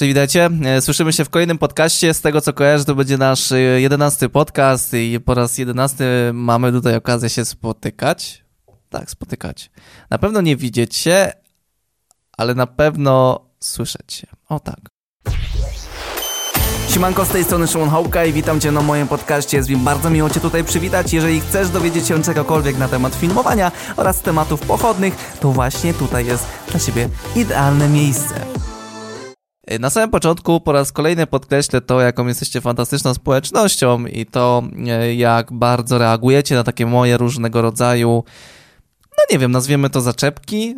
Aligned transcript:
Cześć, 0.00 0.08
witajcie. 0.08 0.50
E, 0.64 0.80
słyszymy 0.80 1.12
się 1.12 1.24
w 1.24 1.30
kolejnym 1.30 1.58
podcaście. 1.58 2.14
Z 2.14 2.20
tego 2.20 2.40
co 2.40 2.52
kojarzę, 2.52 2.84
to 2.84 2.94
będzie 2.94 3.18
nasz 3.18 3.52
e, 3.52 3.58
jedenasty 3.58 4.28
podcast 4.28 4.94
i 4.94 5.20
po 5.24 5.34
raz 5.34 5.58
jedenasty 5.58 6.04
mamy 6.32 6.72
tutaj 6.72 6.96
okazję 6.96 7.30
się 7.30 7.44
spotykać. 7.44 8.44
Tak, 8.88 9.10
spotykać. 9.10 9.70
Na 10.10 10.18
pewno 10.18 10.40
nie 10.40 10.56
widzieć 10.56 10.96
się, 10.96 11.32
ale 12.38 12.54
na 12.54 12.66
pewno 12.66 13.40
słyszeć 13.60 14.12
się. 14.12 14.26
O 14.48 14.60
tak. 14.60 14.80
Siemanko, 16.88 17.24
z 17.24 17.28
tej 17.28 17.44
strony 17.44 17.66
Szymon 17.66 17.88
Hołka 17.88 18.24
i 18.24 18.32
witam 18.32 18.60
Cię 18.60 18.72
na 18.72 18.80
moim 18.80 19.08
podcaście. 19.08 19.56
Jest 19.56 19.70
mi 19.70 19.76
bardzo 19.76 20.10
miło 20.10 20.30
Cię 20.30 20.40
tutaj 20.40 20.64
przywitać. 20.64 21.12
Jeżeli 21.12 21.40
chcesz 21.40 21.68
dowiedzieć 21.68 22.06
się 22.06 22.22
czegokolwiek 22.22 22.78
na 22.78 22.88
temat 22.88 23.14
filmowania 23.14 23.72
oraz 23.96 24.22
tematów 24.22 24.60
pochodnych, 24.60 25.36
to 25.40 25.52
właśnie 25.52 25.94
tutaj 25.94 26.26
jest 26.26 26.46
dla 26.70 26.80
Ciebie 26.80 27.08
idealne 27.36 27.88
miejsce. 27.88 28.69
Na 29.78 29.90
samym 29.90 30.10
początku 30.10 30.60
po 30.60 30.72
raz 30.72 30.92
kolejny 30.92 31.26
podkreślę 31.26 31.80
to, 31.80 32.00
jaką 32.00 32.26
jesteście 32.26 32.60
fantastyczną 32.60 33.14
społecznością 33.14 34.06
i 34.06 34.26
to, 34.26 34.62
e, 34.88 35.14
jak 35.14 35.52
bardzo 35.52 35.98
reagujecie 35.98 36.54
na 36.54 36.64
takie 36.64 36.86
moje 36.86 37.16
różnego 37.16 37.62
rodzaju, 37.62 38.24
no 39.10 39.24
nie 39.30 39.38
wiem, 39.38 39.52
nazwiemy 39.52 39.90
to 39.90 40.00
zaczepki. 40.00 40.74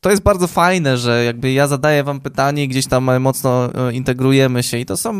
To 0.00 0.10
jest 0.10 0.22
bardzo 0.22 0.46
fajne, 0.46 0.98
że 0.98 1.24
jakby 1.24 1.52
ja 1.52 1.66
zadaję 1.66 2.04
wam 2.04 2.20
pytanie 2.20 2.68
gdzieś 2.68 2.86
tam 2.86 3.20
mocno 3.20 3.70
e, 3.74 3.92
integrujemy 3.92 4.62
się 4.62 4.78
i 4.78 4.86
to 4.86 4.96
są 4.96 5.12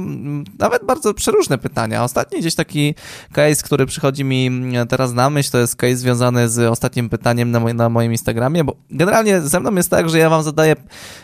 nawet 0.58 0.84
bardzo 0.84 1.14
przeróżne 1.14 1.58
pytania. 1.58 2.04
Ostatni 2.04 2.40
gdzieś 2.40 2.54
taki 2.54 2.94
case, 3.32 3.62
który 3.62 3.86
przychodzi 3.86 4.24
mi 4.24 4.50
teraz 4.88 5.12
na 5.12 5.30
myśl, 5.30 5.50
to 5.50 5.58
jest 5.58 5.76
case 5.76 5.96
związany 5.96 6.48
z 6.48 6.58
ostatnim 6.58 7.08
pytaniem 7.08 7.50
na 7.74 7.88
moim 7.88 8.12
Instagramie, 8.12 8.64
bo 8.64 8.76
generalnie 8.90 9.40
ze 9.40 9.60
mną 9.60 9.74
jest 9.74 9.90
tak, 9.90 10.10
że 10.10 10.18
ja 10.18 10.30
wam 10.30 10.42
zadaję, 10.42 10.76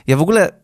ja 0.06 0.16
w 0.16 0.22
ogóle 0.22 0.63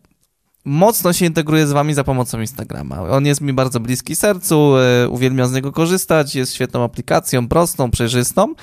mocno 0.65 1.13
się 1.13 1.25
integruję 1.25 1.67
z 1.67 1.71
wami 1.71 1.93
za 1.93 2.03
pomocą 2.03 2.39
Instagrama. 2.39 3.01
On 3.01 3.25
jest 3.25 3.41
mi 3.41 3.53
bardzo 3.53 3.79
bliski 3.79 4.15
sercu, 4.15 4.77
e, 4.77 5.09
uwielbiam 5.09 5.47
z 5.47 5.53
niego 5.53 5.71
korzystać, 5.71 6.35
jest 6.35 6.53
świetną 6.53 6.83
aplikacją, 6.83 7.47
prostą, 7.47 7.91
przejrzystą 7.91 8.53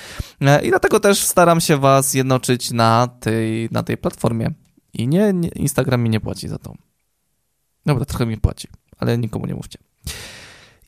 e, 0.41 0.67
i 0.67 0.69
dlatego 0.69 1.01
też 1.01 1.23
staram 1.23 1.61
się 1.61 1.77
was 1.77 2.15
jednoczyć 2.15 2.71
na 2.71 3.09
tej, 3.21 3.69
na 3.73 3.83
tej 3.83 3.97
platformie. 3.97 4.51
I 4.93 5.09
nie, 5.09 5.33
nie 5.33 5.49
Instagram 5.49 6.03
mi 6.03 6.11
nie 6.11 6.21
płaci 6.21 6.49
za 6.49 6.59
to. 6.59 6.75
Dobra, 7.87 8.05
trochę 8.05 8.27
mi 8.27 8.37
płaci, 8.37 8.69
ale 8.99 9.19
nikomu 9.19 9.47
nie 9.47 9.55
mówcie. 9.55 9.79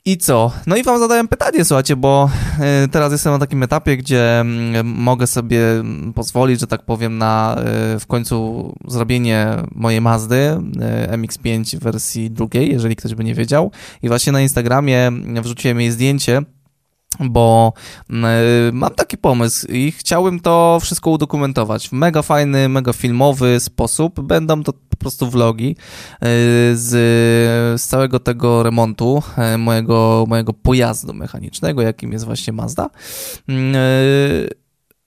I 0.04 0.18
co? 0.18 0.52
No 0.66 0.76
i 0.76 0.82
wam 0.82 0.98
zadałem 0.98 1.28
pytanie, 1.28 1.64
słuchajcie, 1.64 1.96
bo 1.96 2.30
e, 2.60 2.88
teraz 2.88 3.12
jestem 3.12 3.32
na 3.32 3.38
takim 3.38 3.62
etapie, 3.62 3.96
gdzie 3.96 4.40
mm, 4.40 4.86
mogę 4.86 5.26
sobie 5.26 5.60
pozwolić, 6.14 6.60
że 6.60 6.66
tak 6.66 6.82
powiem, 6.82 7.18
na 7.18 7.56
e, 7.58 7.98
w 8.00 8.06
końcu 8.06 8.72
zrobienie 8.88 9.56
mojej 9.74 10.00
Mazdy 10.00 10.36
e, 10.80 11.16
MX-5 11.18 11.76
w 11.76 11.82
wersji 11.82 12.30
drugiej, 12.30 12.72
jeżeli 12.72 12.96
ktoś 12.96 13.14
by 13.14 13.24
nie 13.24 13.34
wiedział. 13.34 13.70
I 14.02 14.08
właśnie 14.08 14.32
na 14.32 14.40
Instagramie 14.40 15.10
wrzuciłem 15.42 15.80
jej 15.80 15.90
zdjęcie 15.90 16.42
bo 17.18 17.72
mm, 18.10 18.24
y, 18.24 18.70
mam 18.72 18.94
taki 18.94 19.18
pomysł 19.18 19.66
i 19.66 19.92
chciałbym 19.92 20.40
to 20.40 20.78
wszystko 20.82 21.10
udokumentować 21.10 21.88
w 21.88 21.92
mega 21.92 22.22
fajny, 22.22 22.68
mega 22.68 22.92
filmowy 22.92 23.60
sposób. 23.60 24.20
Będą 24.20 24.62
to 24.62 24.72
po 24.72 24.96
prostu 24.96 25.30
vlogi 25.30 25.70
y, 25.70 25.76
z, 26.76 26.88
z 27.80 27.86
całego 27.86 28.20
tego 28.20 28.62
remontu 28.62 29.22
y, 29.54 29.58
mojego, 29.58 30.24
mojego 30.28 30.52
pojazdu 30.52 31.14
mechanicznego, 31.14 31.82
jakim 31.82 32.12
jest 32.12 32.24
właśnie 32.24 32.52
Mazda 32.52 32.90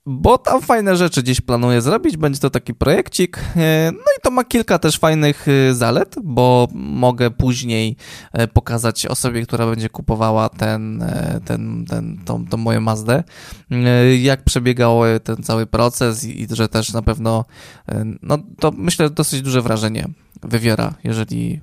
bo 0.06 0.38
tam 0.38 0.62
fajne 0.62 0.96
rzeczy 0.96 1.24
gdzieś 1.24 1.42
planuję 1.42 1.82
zrobić, 1.82 2.18
będzie 2.18 2.40
to 2.40 2.50
taki 2.50 2.74
projekcik, 2.74 3.40
e, 3.56 3.92
no 3.92 4.00
i 4.18 4.22
to 4.24 4.32
ma 4.32 4.44
kilka 4.44 4.80
też 4.80 4.98
fajnych 4.98 5.46
e, 5.48 5.74
zalet, 5.74 6.16
bo 6.24 6.68
mogę 6.74 7.32
później 7.32 7.96
e, 8.34 8.48
pokazać 8.48 9.06
osobie, 9.06 9.46
która 9.46 9.68
będzie 9.68 9.90
kupowała 9.90 10.50
ten, 10.50 11.04
ten, 11.46 11.86
ten, 11.86 12.20
tą, 12.26 12.46
tą 12.48 12.58
moją 12.58 12.82
Mazdę, 12.82 13.24
jak 14.22 14.44
przebiegał 14.44 15.02
ten 15.24 15.44
cały 15.44 15.66
proces 15.66 16.24
i, 16.24 16.42
i 16.42 16.48
że 16.52 16.68
też 16.68 16.94
na 16.94 17.02
pewno, 17.02 17.46
no 18.22 18.38
to 18.60 18.72
myślę, 18.72 19.10
dosyć 19.10 19.42
duże 19.42 19.62
wrażenie 19.62 20.08
wywiera, 20.42 20.94
jeżeli 21.04 21.62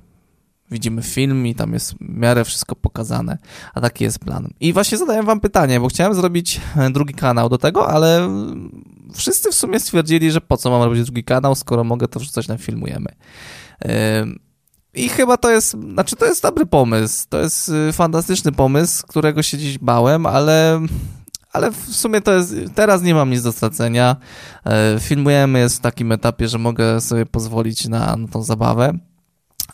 widzimy 0.71 1.03
film 1.03 1.47
i 1.47 1.55
tam 1.55 1.73
jest 1.73 1.95
w 1.95 1.97
miarę 2.01 2.45
wszystko 2.45 2.77
pokazane, 2.77 3.39
a 3.75 3.81
taki 3.81 4.05
jest 4.05 4.19
plan. 4.19 4.49
I 4.61 4.73
właśnie 4.73 4.99
zadałem 4.99 5.27
wam 5.27 5.41
pytanie, 5.41 5.81
bo 5.81 5.89
chciałem 5.89 6.15
zrobić 6.15 6.61
e, 6.77 6.91
drugi 6.91 7.15
kanał 7.15 7.49
do 7.49 7.59
tego, 7.59 7.89
ale 7.89 8.29
wszyscy 9.15 9.51
w 9.51 9.55
sumie 9.55 9.81
stwierdzili, 9.81 10.31
że 10.31 10.41
po 10.41 10.57
co 10.57 10.71
mam 10.71 10.83
robić 10.83 11.05
drugi 11.05 11.25
kanał, 11.25 11.55
skoro 11.55 11.85
mogę 11.85 12.09
to 12.09 12.21
wrzucać 12.21 12.49
na 12.49 12.59
filmujemy. 12.59 13.09
I 14.95 15.09
chyba 15.09 15.37
to 15.37 15.51
jest, 15.51 15.71
znaczy 15.71 16.17
to 16.17 16.27
jest 16.27 16.43
dobry 16.43 16.67
pomysł, 16.67 17.27
to 17.29 17.41
jest 17.41 17.69
y, 17.69 17.93
fantastyczny 17.93 18.53
pomysł, 18.53 19.07
którego 19.07 19.43
się 19.43 19.59
dziś 19.59 19.79
bałem, 19.79 20.27
ale 20.27 20.81
ale 21.53 21.71
w 21.71 21.97
sumie 21.97 22.21
to 22.21 22.33
jest, 22.33 22.55
teraz 22.75 23.03
nie 23.03 23.15
mam 23.15 23.31
nic 23.31 23.43
do 23.43 23.53
stracenia. 23.53 24.17
E, 24.67 24.97
filmujemy, 25.01 25.59
jest 25.59 25.77
w 25.77 25.81
takim 25.81 26.13
etapie, 26.13 26.49
że 26.49 26.59
mogę 26.59 27.01
sobie 27.01 27.27
pozwolić 27.27 27.89
na, 27.89 28.17
na 28.17 28.29
tą 28.29 28.43
zabawę. 28.43 28.99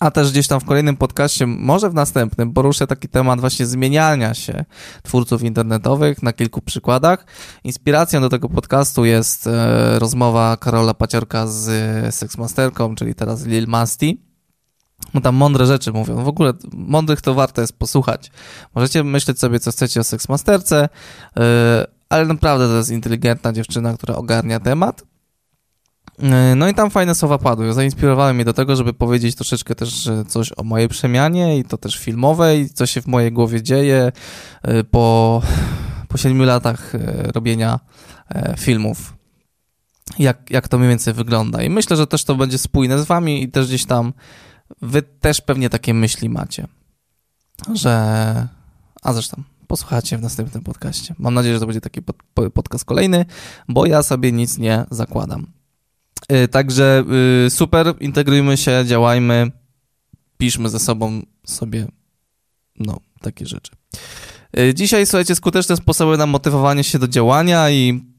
A 0.01 0.11
też 0.11 0.31
gdzieś 0.31 0.49
tam 0.49 0.61
w 0.61 0.65
kolejnym 0.65 0.97
podcaście, 0.97 1.47
może 1.47 1.91
w 1.91 1.95
następnym, 1.95 2.53
poruszę 2.53 2.87
taki 2.87 3.09
temat 3.09 3.41
właśnie 3.41 3.67
zmieniania 3.67 4.35
się 4.35 4.65
twórców 5.03 5.43
internetowych 5.43 6.23
na 6.23 6.33
kilku 6.33 6.63
przykładach. 6.63 7.27
Inspiracją 7.65 8.21
do 8.21 8.29
tego 8.29 8.49
podcastu 8.49 9.05
jest 9.05 9.47
e, 9.47 9.99
rozmowa 9.99 10.57
Karola 10.57 10.95
Paciorka 10.95 11.47
z 11.47 12.15
Sexmasterką, 12.15 12.95
czyli 12.95 13.15
teraz 13.15 13.47
Lil 13.47 13.67
Masti. 13.69 14.27
No 15.15 15.21
tam 15.21 15.35
mądre 15.35 15.67
rzeczy 15.67 15.93
mówią. 15.93 16.25
W 16.25 16.29
ogóle 16.29 16.53
mądrych 16.73 17.21
to 17.21 17.35
warto 17.35 17.61
jest 17.61 17.79
posłuchać. 17.79 18.31
Możecie 18.75 19.05
myśleć 19.05 19.39
sobie, 19.39 19.61
co 19.61 19.71
chcecie 19.71 20.01
o 20.01 20.05
Sexmasterce, 20.05 20.89
e, 21.37 21.87
ale 22.09 22.27
naprawdę 22.27 22.69
to 22.69 22.77
jest 22.77 22.91
inteligentna 22.91 23.53
dziewczyna, 23.53 23.95
która 23.95 24.15
ogarnia 24.15 24.61
temat. 24.61 25.03
E, 26.23 26.55
no 26.55 26.69
i 26.69 26.75
tam 26.75 26.91
fajne 26.91 27.15
słowa 27.15 27.39
padły. 27.39 27.73
Zainspirowały 27.73 28.35
mnie 28.35 28.45
do 28.45 28.53
tego, 28.53 28.77
żeby 28.77 28.95
powiedzieć 28.95 29.35
troszeczkę 29.35 29.75
też 29.75 30.11
coś 30.29 30.53
o 30.57 30.63
mojej 30.63 30.89
przemianie 30.89 31.59
i 31.59 31.65
to 31.65 31.79
też 31.79 31.99
filmowej, 31.99 32.71
co 32.71 32.87
się 32.87 33.03
w 33.03 33.07
mojej 33.07 33.33
głowie 33.33 33.63
dzieje 33.63 34.13
e, 34.63 34.85
po, 34.85 35.43
po 36.09 36.19
7 36.19 36.43
latach 36.43 36.95
e, 36.95 36.99
robienia 37.33 37.81
filmów. 38.59 39.17
Jak, 40.19 40.51
jak 40.51 40.69
to 40.69 40.79
mniej 40.79 40.89
więcej 40.89 41.15
wygląda. 41.15 41.63
I 41.63 41.71
myślę, 41.71 41.97
że 41.97 42.07
też 42.07 42.25
to 42.25 42.35
będzie 42.35 42.59
spójne 42.59 42.99
z 42.99 43.05
wami 43.05 43.43
i 43.43 43.49
też 43.49 43.67
gdzieś 43.67 43.85
tam 43.85 44.13
wy 44.83 45.03
też 45.03 45.41
pewnie 45.41 45.71
takie 45.71 45.95
myśli 45.95 46.29
macie, 46.29 46.67
że... 47.75 48.49
A 49.03 49.13
zresztą, 49.13 49.43
posłuchacie 49.67 50.19
w 50.19 50.23
następnym 50.23 50.63
podcaście. 50.63 51.15
Mam 51.19 51.35
nadzieję, 51.35 51.55
że 51.55 51.61
to 51.61 51.67
będzie 51.67 51.81
taki 51.81 52.03
pod, 52.03 52.17
podcast 52.55 52.85
kolejny, 52.85 53.25
bo 53.69 53.87
ja 53.87 54.03
sobie 54.03 54.33
nic 54.33 54.59
nie 54.59 54.85
zakładam. 54.91 55.56
Y, 56.33 56.49
także 56.49 57.05
y, 57.47 57.51
super, 57.51 57.95
integrujmy 58.01 58.57
się, 58.57 58.85
działajmy, 58.87 59.51
piszmy 60.39 60.69
ze 60.69 60.79
sobą 60.79 61.23
sobie, 61.47 61.87
no, 62.79 63.01
takie 63.21 63.47
rzeczy. 63.47 63.73
Y, 64.59 64.75
dzisiaj, 64.75 65.07
słuchajcie, 65.07 65.35
skuteczne 65.35 65.77
sposoby 65.77 66.17
na 66.17 66.27
motywowanie 66.27 66.85
się 66.85 66.99
do 66.99 67.09
działania 67.09 67.71
i 67.71 68.17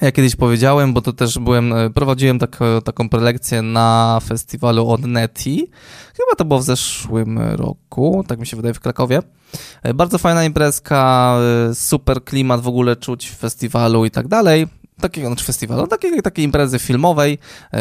ja 0.00 0.12
kiedyś 0.12 0.36
powiedziałem, 0.36 0.94
bo 0.94 1.02
to 1.02 1.12
też 1.12 1.38
byłem, 1.38 1.74
prowadziłem 1.94 2.38
tak, 2.38 2.58
taką 2.84 3.08
prelekcję 3.08 3.62
na 3.62 4.18
festiwalu 4.24 4.88
Odneti. 4.88 5.70
Chyba 6.16 6.36
to 6.36 6.44
było 6.44 6.60
w 6.60 6.64
zeszłym 6.64 7.38
roku, 7.38 8.24
tak 8.28 8.38
mi 8.38 8.46
się 8.46 8.56
wydaje, 8.56 8.74
w 8.74 8.80
Krakowie. 8.80 9.22
Bardzo 9.94 10.18
fajna 10.18 10.44
imprezka, 10.44 11.36
super 11.74 12.24
klimat 12.24 12.60
w 12.60 12.68
ogóle 12.68 12.96
czuć 12.96 13.28
w 13.28 13.36
festiwalu 13.36 14.04
i 14.04 14.10
tak 14.10 14.28
dalej 14.28 14.66
takiego, 15.00 15.26
znaczy 15.26 15.44
festiwalu, 15.44 15.86
takiej, 15.86 16.22
takiej 16.22 16.44
imprezy 16.44 16.78
filmowej 16.78 17.38
yy, 17.72 17.78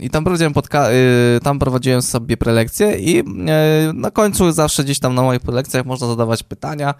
i 0.00 0.10
tam 0.10 0.24
prowadziłem, 0.24 0.52
podca- 0.52 0.90
yy, 0.90 1.40
tam 1.40 1.58
prowadziłem 1.58 2.02
sobie 2.02 2.36
prelekcje 2.36 2.98
i 2.98 3.14
yy, 3.14 3.22
na 3.94 4.10
końcu 4.10 4.52
zawsze 4.52 4.84
gdzieś 4.84 4.98
tam 4.98 5.14
na 5.14 5.22
moich 5.22 5.40
prelekcjach 5.40 5.86
można 5.86 6.06
zadawać 6.06 6.42
pytania 6.42 6.94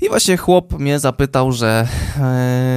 i 0.00 0.08
właśnie 0.08 0.36
chłop 0.36 0.78
mnie 0.78 0.98
zapytał, 0.98 1.52
że 1.52 1.88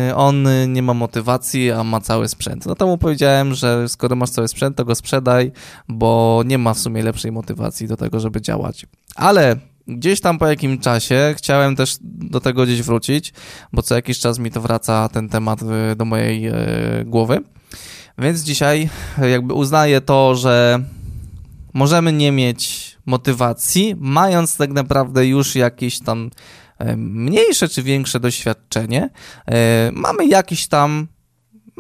yy, 0.08 0.16
on 0.16 0.48
nie 0.68 0.82
ma 0.82 0.94
motywacji, 0.94 1.72
a 1.72 1.84
ma 1.84 2.02
cały 2.02 2.28
sprzęt. 2.28 2.66
No 2.66 2.76
to 2.76 2.88
mu 2.88 2.98
powiedziałem, 2.98 3.54
że 3.54 3.90
skoro 3.90 4.16
masz 4.16 4.30
cały 4.30 4.48
sprzęt, 4.48 4.78
to 4.78 4.86
go 4.86 4.96
sprzedaj, 4.96 5.52
bo 5.88 6.42
nie 6.46 6.58
ma 6.58 6.74
w 6.74 6.80
sumie 6.80 7.04
lepszej 7.04 7.32
motywacji 7.32 7.88
do 7.88 7.98
tego, 7.98 8.20
żeby 8.20 8.42
działać. 8.42 8.86
Ale 9.16 9.71
gdzieś 9.88 10.22
tam 10.22 10.38
po 10.38 10.48
jakim 10.48 10.80
czasie 10.80 11.34
chciałem 11.38 11.76
też 11.76 11.98
do 12.02 12.40
tego 12.40 12.64
gdzieś 12.64 12.82
wrócić, 12.82 13.34
bo 13.74 13.82
co 13.82 13.96
jakiś 13.96 14.20
czas 14.20 14.40
mi 14.40 14.52
to 14.52 14.62
wraca 14.62 15.10
ten 15.10 15.30
temat 15.30 15.60
do 15.96 16.06
mojej 16.06 16.48
e, 16.48 16.54
głowy. 17.06 17.40
Więc 18.18 18.42
dzisiaj 18.42 18.90
jakby 19.32 19.54
uznaję 19.54 20.02
to, 20.02 20.36
że 20.36 20.84
możemy 21.74 22.14
nie 22.14 22.32
mieć 22.32 22.92
motywacji, 23.06 23.96
mając 24.00 24.58
tak 24.58 24.72
naprawdę 24.72 25.28
już 25.28 25.56
jakieś 25.56 26.00
tam 26.00 26.30
mniejsze 26.98 27.70
czy 27.70 27.84
większe 27.84 28.20
doświadczenie. 28.20 29.10
Mamy 29.92 30.28
jakiś 30.28 30.68
tam 30.68 31.08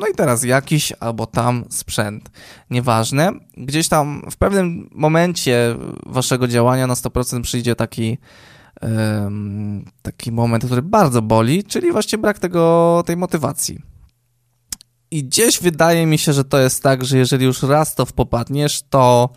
No 0.02 0.08
i 0.08 0.14
teraz 0.16 0.44
jakiś 0.44 0.94
albo 1.00 1.26
tam 1.26 1.66
sprzęt, 1.70 2.32
nieważne. 2.70 3.32
Gdzieś 3.58 3.88
tam 3.88 4.22
w 4.32 4.38
pewnym 4.38 4.90
momencie 4.92 5.76
waszego 6.06 6.48
działania 6.48 6.88
na 6.88 6.94
100% 6.94 7.42
przyjdzie 7.42 7.76
taki 7.76 8.18
taki 10.02 10.32
moment, 10.32 10.66
który 10.66 10.82
bardzo 10.82 11.22
boli, 11.22 11.64
czyli 11.64 11.92
właśnie 11.92 12.18
brak 12.18 12.40
tego, 12.40 13.04
tej 13.06 13.18
motywacji. 13.18 13.80
I 15.12 15.24
gdzieś 15.24 15.60
wydaje 15.60 16.06
mi 16.06 16.18
się, 16.18 16.34
że 16.34 16.44
to 16.44 16.60
jest 16.60 16.84
tak, 16.84 17.06
że 17.06 17.18
jeżeli 17.18 17.46
już 17.46 17.64
raz 17.64 17.96
to 17.96 18.06
popadniesz, 18.06 18.82
to 18.90 19.30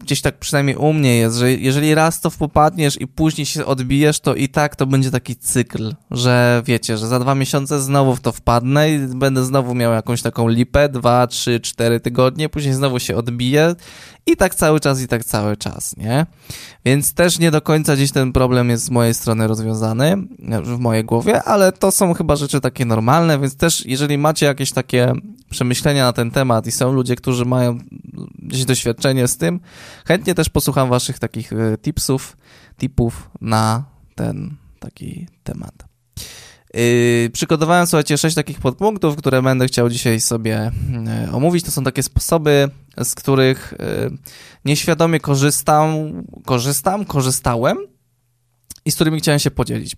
gdzieś 0.00 0.20
tak 0.20 0.38
przynajmniej 0.38 0.76
u 0.76 0.92
mnie 0.92 1.16
jest, 1.16 1.36
że 1.36 1.52
jeżeli 1.52 1.94
raz 1.94 2.20
to 2.20 2.30
popadniesz 2.30 3.00
i 3.00 3.06
później 3.06 3.46
się 3.46 3.66
odbijesz, 3.66 4.20
to 4.20 4.34
i 4.34 4.48
tak 4.48 4.76
to 4.76 4.86
będzie 4.86 5.10
taki 5.10 5.36
cykl, 5.36 5.94
że 6.10 6.62
wiecie, 6.64 6.96
że 6.96 7.06
za 7.08 7.18
dwa 7.18 7.34
miesiące 7.34 7.80
znowu 7.80 8.16
w 8.16 8.20
to 8.20 8.32
wpadnę 8.32 8.92
i 8.92 8.98
będę 8.98 9.44
znowu 9.44 9.74
miał 9.74 9.92
jakąś 9.92 10.22
taką 10.22 10.48
lipę, 10.48 10.88
dwa, 10.88 11.26
trzy, 11.26 11.60
cztery 11.60 12.00
tygodnie, 12.00 12.48
później 12.48 12.74
znowu 12.74 12.98
się 12.98 13.16
odbiję 13.16 13.74
i 14.26 14.36
tak 14.36 14.54
cały 14.54 14.80
czas, 14.80 15.02
i 15.02 15.08
tak 15.08 15.24
cały 15.24 15.56
czas, 15.56 15.96
nie? 15.96 16.26
Więc 16.84 17.14
też 17.14 17.38
nie 17.38 17.50
do 17.50 17.60
końca 17.60 17.96
dziś 17.96 18.12
ten 18.12 18.32
problem 18.32 18.70
jest 18.70 18.84
z 18.84 18.90
mojej 18.90 19.14
strony 19.14 19.46
rozwiązany, 19.46 20.16
w 20.64 20.78
mojej 20.78 21.04
głowie, 21.04 21.42
ale 21.42 21.72
to 21.72 21.90
są 21.90 22.14
chyba 22.14 22.36
rzeczy 22.36 22.60
takie 22.60 22.84
normalne, 22.84 23.38
więc 23.38 23.56
też 23.56 23.86
jeżeli 23.86 24.18
macie 24.18 24.46
jakieś 24.46 24.72
takie 24.72 25.12
przemyślenia 25.50 26.04
na 26.04 26.12
ten 26.12 26.30
temat 26.30 26.66
i 26.66 26.72
są 26.72 26.92
ludzie, 26.92 27.16
którzy 27.16 27.44
mają 27.44 27.78
gdzieś 28.38 28.64
doświadczenie 28.64 29.11
z 29.26 29.36
tym, 29.36 29.60
chętnie 30.06 30.34
też 30.34 30.48
posłucham 30.48 30.88
waszych 30.88 31.18
takich 31.18 31.52
e, 31.52 31.78
tipsów, 31.78 32.36
tipów 32.78 33.30
na 33.40 33.84
ten 34.14 34.56
taki 34.78 35.26
temat. 35.44 35.92
Yy, 36.74 37.30
przygotowałem, 37.32 37.86
słuchajcie, 37.86 38.18
sześć 38.18 38.36
takich 38.36 38.60
podpunktów, 38.60 39.16
które 39.16 39.42
będę 39.42 39.66
chciał 39.66 39.88
dzisiaj 39.88 40.20
sobie 40.20 40.70
yy, 41.24 41.32
omówić. 41.32 41.64
To 41.64 41.70
są 41.70 41.84
takie 41.84 42.02
sposoby, 42.02 42.68
z 43.04 43.14
których 43.14 43.74
yy, 43.78 44.18
nieświadomie 44.64 45.20
korzystam, 45.20 45.86
korzystam, 46.44 47.04
korzystałem 47.04 47.76
i 48.84 48.90
z 48.90 48.94
którymi 48.94 49.18
chciałem 49.18 49.38
się 49.38 49.50
podzielić. 49.50 49.96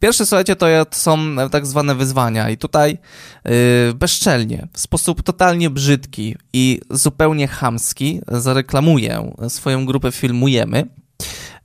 Pierwsze, 0.00 0.26
słuchajcie, 0.26 0.56
to 0.56 0.66
są 0.90 1.18
tak 1.50 1.66
zwane 1.66 1.94
wyzwania 1.94 2.50
i 2.50 2.56
tutaj 2.56 2.98
yy, 3.44 3.52
bezczelnie, 3.94 4.68
w 4.72 4.80
sposób 4.80 5.22
totalnie 5.22 5.70
brzydki 5.70 6.36
i 6.52 6.80
zupełnie 6.90 7.48
chamski 7.48 8.20
zareklamuję 8.28 9.32
swoją 9.48 9.86
grupę 9.86 10.12
Filmujemy. 10.12 10.86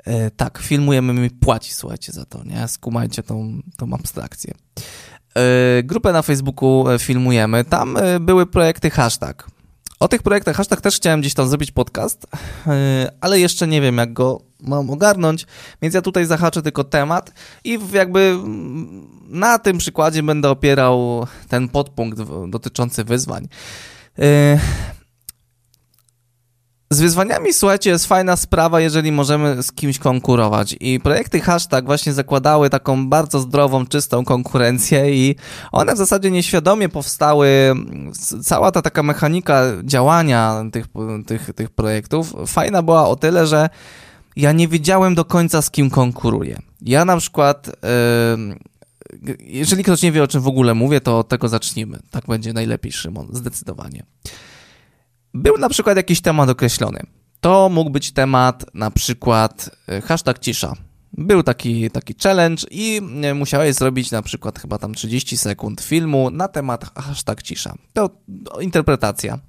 Yy, 0.07 0.31
tak, 0.37 0.59
Filmujemy 0.59 1.13
mi 1.13 1.29
płaci, 1.29 1.73
słuchajcie, 1.73 2.11
za 2.11 2.25
to, 2.25 2.43
nie? 2.43 2.67
Skumajcie 2.67 3.23
tą, 3.23 3.61
tą 3.77 3.93
abstrakcję. 3.93 4.53
Yy, 5.35 5.83
grupę 5.83 6.13
na 6.13 6.21
Facebooku 6.21 6.85
Filmujemy, 6.99 7.65
tam 7.65 7.97
były 8.19 8.45
projekty 8.45 8.89
hashtag. 8.89 9.47
O 9.99 10.07
tych 10.07 10.23
projektach 10.23 10.55
hashtag 10.55 10.81
też 10.81 10.95
chciałem 10.95 11.21
gdzieś 11.21 11.33
tam 11.33 11.47
zrobić 11.47 11.71
podcast, 11.71 12.27
ale 13.21 13.39
jeszcze 13.39 13.67
nie 13.67 13.81
wiem, 13.81 13.97
jak 13.97 14.13
go 14.13 14.48
mam 14.59 14.89
ogarnąć, 14.89 15.45
więc 15.81 15.95
ja 15.95 16.01
tutaj 16.01 16.25
zahaczę 16.25 16.61
tylko 16.61 16.83
temat 16.83 17.31
i 17.63 17.79
jakby 17.93 18.37
na 19.29 19.59
tym 19.59 19.77
przykładzie 19.77 20.23
będę 20.23 20.49
opierał 20.49 21.27
ten 21.47 21.69
podpunkt 21.69 22.19
dotyczący 22.47 23.03
wyzwań. 23.03 23.47
Yy, 24.17 24.25
z 26.91 26.99
wyzwaniami, 27.01 27.53
słuchajcie, 27.53 27.89
jest 27.89 28.05
fajna 28.05 28.35
sprawa, 28.35 28.79
jeżeli 28.79 29.11
możemy 29.11 29.63
z 29.63 29.71
kimś 29.71 29.99
konkurować. 29.99 30.75
I 30.79 30.99
projekty 30.99 31.39
hashtag 31.39 31.85
właśnie 31.85 32.13
zakładały 32.13 32.69
taką 32.69 33.09
bardzo 33.09 33.39
zdrową, 33.39 33.85
czystą 33.85 34.25
konkurencję 34.25 35.15
i 35.15 35.35
one 35.71 35.95
w 35.95 35.97
zasadzie 35.97 36.31
nieświadomie 36.31 36.89
powstały. 36.89 37.73
Cała 38.43 38.71
ta 38.71 38.81
taka 38.81 39.03
mechanika 39.03 39.63
działania 39.83 40.63
tych, 40.71 40.85
tych, 41.27 41.53
tych 41.53 41.69
projektów 41.69 42.33
fajna 42.47 42.81
była 42.81 43.07
o 43.07 43.15
tyle, 43.15 43.47
że 43.47 43.69
ja 44.39 44.51
nie 44.51 44.67
wiedziałem 44.67 45.15
do 45.15 45.25
końca 45.25 45.61
z 45.61 45.71
kim 45.71 45.89
konkuruję. 45.89 46.59
Ja 46.81 47.05
na 47.05 47.17
przykład, 47.17 47.71
jeżeli 49.39 49.83
ktoś 49.83 50.01
nie 50.01 50.11
wie 50.11 50.23
o 50.23 50.27
czym 50.27 50.41
w 50.41 50.47
ogóle 50.47 50.73
mówię, 50.73 51.01
to 51.01 51.19
od 51.19 51.27
tego 51.27 51.49
zacznijmy. 51.49 51.99
Tak 52.11 52.25
będzie 52.27 52.53
najlepiej, 52.53 52.91
Szymon, 52.91 53.27
zdecydowanie. 53.31 54.03
Był 55.33 55.57
na 55.57 55.69
przykład 55.69 55.97
jakiś 55.97 56.21
temat 56.21 56.49
określony. 56.49 56.99
To 57.39 57.69
mógł 57.69 57.89
być 57.89 58.11
temat 58.11 58.65
na 58.73 58.91
przykład 58.91 59.69
e, 59.87 60.01
hashtag 60.01 60.39
cisza. 60.39 60.73
Był 61.13 61.43
taki, 61.43 61.91
taki 61.91 62.15
challenge 62.23 62.63
i 62.71 63.01
e, 63.23 63.33
musiałeś 63.33 63.75
zrobić 63.75 64.11
na 64.11 64.21
przykład 64.21 64.59
chyba 64.59 64.77
tam 64.77 64.93
30 64.93 65.37
sekund 65.37 65.81
filmu 65.81 66.29
na 66.29 66.47
temat 66.47 66.99
hashtag 66.99 67.43
cisza. 67.43 67.75
To 67.93 68.09
interpretacja. 68.61 69.39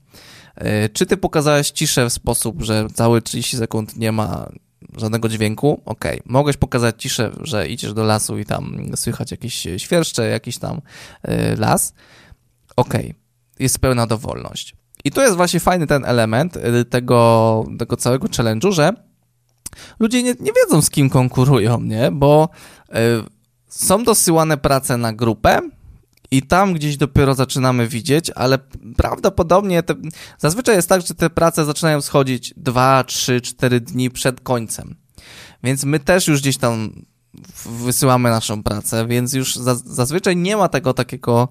E, 0.54 0.88
czy 0.88 1.06
ty 1.06 1.16
pokazałeś 1.16 1.70
ciszę 1.70 2.10
w 2.10 2.12
sposób, 2.12 2.62
że 2.62 2.86
całe 2.94 3.22
30 3.22 3.56
sekund 3.56 3.96
nie 3.96 4.12
ma 4.12 4.48
żadnego 4.96 5.28
dźwięku? 5.28 5.82
Okej. 5.84 6.20
Okay. 6.20 6.32
Mogłeś 6.32 6.56
pokazać 6.56 7.02
ciszę, 7.02 7.30
że 7.40 7.68
idziesz 7.68 7.94
do 7.94 8.04
lasu 8.04 8.38
i 8.38 8.44
tam 8.44 8.90
słychać 8.96 9.30
jakieś 9.30 9.68
świerszcze, 9.76 10.28
jakiś 10.28 10.58
tam 10.58 10.80
las? 11.58 11.94
Okej. 12.76 13.00
Okay. 13.00 13.14
Jest 13.58 13.78
pełna 13.78 14.06
dowolność. 14.06 14.74
I 15.04 15.10
tu 15.10 15.20
jest 15.20 15.36
właśnie 15.36 15.60
fajny 15.60 15.86
ten 15.86 16.04
element 16.04 16.56
y, 16.56 16.84
tego, 16.84 17.64
tego 17.78 17.96
całego 17.96 18.28
challenge'u, 18.28 18.72
że 18.72 18.92
ludzie 19.98 20.22
nie, 20.22 20.34
nie 20.40 20.52
wiedzą 20.52 20.82
z 20.82 20.90
kim 20.90 21.10
konkurują, 21.10 21.80
nie? 21.80 22.10
Bo 22.10 22.48
y, 22.88 22.94
są 23.68 24.04
dosyłane 24.04 24.56
prace 24.56 24.96
na 24.96 25.12
grupę, 25.12 25.60
i 26.30 26.42
tam 26.42 26.74
gdzieś 26.74 26.96
dopiero 26.96 27.34
zaczynamy 27.34 27.88
widzieć, 27.88 28.30
ale 28.30 28.58
prawdopodobnie 28.96 29.82
te, 29.82 29.94
zazwyczaj 30.38 30.76
jest 30.76 30.88
tak, 30.88 31.06
że 31.06 31.14
te 31.14 31.30
prace 31.30 31.64
zaczynają 31.64 32.00
schodzić 32.00 32.54
2, 32.56 33.04
3, 33.04 33.40
4 33.40 33.80
dni 33.80 34.10
przed 34.10 34.40
końcem. 34.40 34.94
Więc 35.64 35.84
my 35.84 36.00
też 36.00 36.28
już 36.28 36.40
gdzieś 36.40 36.56
tam 36.56 37.04
wysyłamy 37.66 38.30
naszą 38.30 38.62
pracę, 38.62 39.06
więc 39.06 39.32
już 39.32 39.56
zazwyczaj 39.84 40.36
nie 40.36 40.56
ma 40.56 40.68
tego 40.68 40.94
takiego 40.94 41.48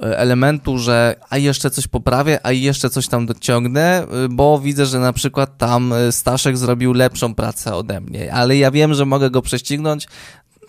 elementu, 0.00 0.78
że 0.78 1.16
a 1.30 1.38
jeszcze 1.38 1.70
coś 1.70 1.86
poprawię, 1.86 2.40
a 2.42 2.52
jeszcze 2.52 2.90
coś 2.90 3.08
tam 3.08 3.26
dociągnę, 3.26 4.06
bo 4.30 4.58
widzę, 4.58 4.86
że 4.86 4.98
na 4.98 5.12
przykład 5.12 5.58
tam 5.58 5.94
Staszek 6.10 6.58
zrobił 6.58 6.92
lepszą 6.92 7.34
pracę 7.34 7.74
ode 7.74 8.00
mnie, 8.00 8.32
ale 8.32 8.56
ja 8.56 8.70
wiem, 8.70 8.94
że 8.94 9.06
mogę 9.06 9.30
go 9.30 9.42
prześcignąć. 9.42 10.06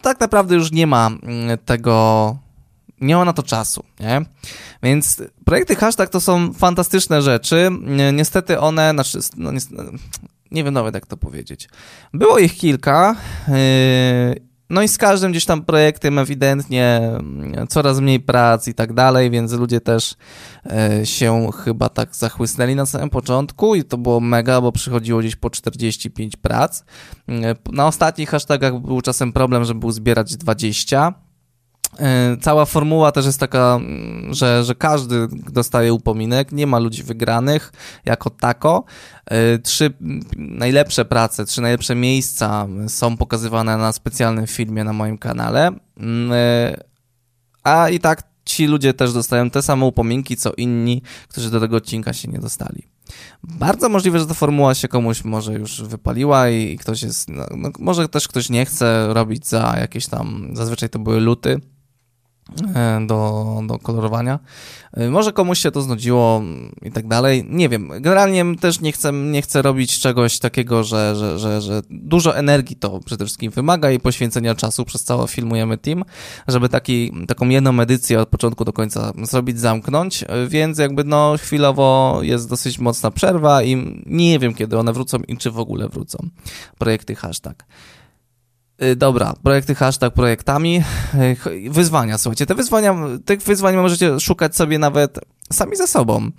Tak 0.02 0.20
naprawdę 0.20 0.56
już 0.56 0.72
nie 0.72 0.88
ma 0.88 1.08
mm, 1.08 1.58
tego, 1.66 2.38
nie 3.02 3.16
ma 3.16 3.26
na 3.26 3.34
to 3.34 3.44
czasu, 3.44 3.84
nie? 4.00 4.22
Więc 4.84 5.22
projekty 5.46 5.76
hashtag 5.76 6.10
to 6.10 6.22
są 6.22 6.54
fantastyczne 6.54 7.22
rzeczy. 7.22 7.70
Niestety 8.14 8.60
one, 8.60 8.92
znaczy, 8.92 9.20
no, 9.38 9.52
nie 10.52 10.64
wiem 10.64 10.74
nawet 10.74 10.94
jak 10.94 11.06
to 11.06 11.18
powiedzieć. 11.18 11.70
Było 12.14 12.40
ich 12.40 12.58
kilka. 12.58 13.16
Yy, 13.48 14.50
no 14.70 14.82
i 14.82 14.88
z 14.88 14.98
każdym 14.98 15.32
gdzieś 15.32 15.46
tam 15.46 15.66
projektem 15.66 16.20
ewidentnie 16.20 17.02
coraz 17.70 18.00
mniej 18.00 18.20
prac 18.20 18.68
i 18.68 18.74
tak 18.74 18.94
dalej, 18.94 19.30
więc 19.30 19.52
ludzie 19.52 19.82
też 19.82 20.16
e, 20.66 21.06
się 21.06 21.50
chyba 21.64 21.90
tak 21.90 22.16
zachłysnęli 22.16 22.76
na 22.76 22.86
samym 22.86 23.10
początku 23.10 23.76
i 23.76 23.84
to 23.84 23.98
było 23.98 24.20
mega, 24.20 24.62
bo 24.62 24.72
przychodziło 24.72 25.20
gdzieś 25.20 25.36
po 25.36 25.50
45 25.50 26.36
prac. 26.36 26.84
E, 27.30 27.56
na 27.72 27.88
ostatnich 27.88 28.30
hashtagach 28.30 28.80
był 28.80 29.02
czasem 29.02 29.34
problem, 29.34 29.66
żeby 29.66 29.86
uzbierać 29.88 30.38
20, 30.38 31.14
E, 31.14 31.29
cała 32.42 32.66
formuła 32.66 33.12
też 33.12 33.26
jest 33.26 33.40
taka, 33.40 33.76
mm, 33.76 34.34
że, 34.34 34.64
że 34.64 34.76
każdy 34.76 35.28
dostaje 35.52 35.94
upominek, 35.94 36.52
nie 36.52 36.68
ma 36.68 36.80
ludzi 36.80 37.04
wygranych 37.04 37.72
jako 38.06 38.30
tako. 38.30 38.84
E, 39.26 39.60
trzy 39.60 39.94
najlepsze 40.38 41.06
prace, 41.06 41.46
trzy 41.46 41.62
najlepsze 41.62 41.96
miejsca 41.96 42.68
są 42.88 43.18
pokazywane 43.18 43.78
na 43.78 43.92
specjalnym 43.92 44.48
filmie 44.48 44.84
na 44.84 44.94
moim 44.94 45.18
kanale. 45.18 45.72
Mm, 45.98 46.32
e, 46.34 46.84
a 47.64 47.90
i 47.90 48.00
tak 48.00 48.24
ci 48.46 48.68
ludzie 48.68 48.94
też 48.94 49.14
dostają 49.14 49.50
te 49.50 49.62
same 49.62 49.86
upominki, 49.86 50.38
co 50.38 50.54
inni, 50.54 51.02
którzy 51.28 51.52
do 51.52 51.60
tego 51.60 51.78
odcinka 51.78 52.14
się 52.14 52.28
nie 52.28 52.40
dostali. 52.40 52.88
Bardzo 53.44 53.90
możliwe, 53.90 54.20
że 54.20 54.26
ta 54.26 54.34
formuła 54.34 54.76
się 54.76 54.88
komuś 54.88 55.24
może 55.24 55.54
już 55.54 55.84
wypaliła 55.84 56.50
i 56.50 56.78
ktoś 56.78 57.04
jest, 57.04 57.30
no, 57.30 57.46
no, 57.58 57.70
może 57.80 58.10
też 58.10 58.28
ktoś 58.28 58.50
nie 58.50 58.66
chce 58.66 59.14
robić 59.14 59.48
za 59.48 59.76
jakieś 59.80 60.08
tam, 60.08 60.50
zazwyczaj 60.54 60.90
to 60.90 61.00
były 61.00 61.20
luty, 61.20 61.60
E, 61.60 61.79
do, 63.08 63.62
do 63.68 63.80
kolorowania. 63.80 64.40
E, 64.94 65.10
może 65.10 65.34
komuś 65.34 65.60
się 65.60 65.72
to 65.72 65.82
znudziło 65.82 66.42
i 66.82 66.92
tak 66.92 67.08
dalej. 67.08 67.46
Nie 67.50 67.70
wiem. 67.70 67.90
Generalnie 68.00 68.56
też 68.56 68.82
nie 68.82 68.92
chcę, 68.92 69.14
nie 69.14 69.42
chcę 69.42 69.62
robić 69.62 70.00
czegoś 70.00 70.40
takiego, 70.40 70.84
że, 70.84 71.16
że, 71.16 71.40
że, 71.40 71.62
że 71.62 71.82
dużo 71.90 72.38
energii 72.38 72.76
to 72.76 73.00
przede 73.00 73.26
wszystkim 73.26 73.52
wymaga 73.52 73.92
i 73.92 74.00
poświęcenia 74.00 74.56
czasu 74.56 74.86
przez 74.86 75.04
całe 75.04 75.28
filmujemy 75.28 75.78
team, 75.78 76.04
żeby 76.48 76.70
taki, 76.70 77.26
taką 77.28 77.50
jedną 77.50 77.80
edycję 77.80 78.20
od 78.20 78.30
początku 78.30 78.66
do 78.66 78.74
końca 78.74 79.14
zrobić, 79.24 79.60
zamknąć, 79.60 80.24
e, 80.24 80.48
więc 80.48 80.78
jakby 80.78 81.04
no 81.04 81.36
chwilowo 81.38 82.20
jest 82.22 82.50
dosyć 82.50 82.80
mocna 82.80 83.12
przerwa 83.12 83.64
i 83.64 84.02
nie 84.06 84.40
wiem 84.40 84.54
kiedy 84.54 84.78
one 84.78 84.94
wrócą 84.94 85.18
i 85.28 85.38
czy 85.38 85.52
w 85.52 85.60
ogóle 85.60 85.90
wrócą. 85.90 86.30
Projekty 86.78 87.16
hashtag. 87.16 87.66
Y, 88.84 88.96
dobra, 88.96 89.34
projekty 89.44 89.76
hashtag 89.76 90.14
projektami. 90.14 90.84
Y, 91.66 91.70
wyzwania, 91.70 92.18
słuchajcie, 92.18 92.46
te 92.46 92.56
wyzwania, 92.56 92.96
tych 93.26 93.42
wyzwań 93.42 93.76
możecie 93.76 94.20
szukać 94.20 94.56
sobie 94.56 94.80
nawet 94.80 95.20
sami 95.54 95.76
ze 95.76 95.88
sobą. 95.88 96.30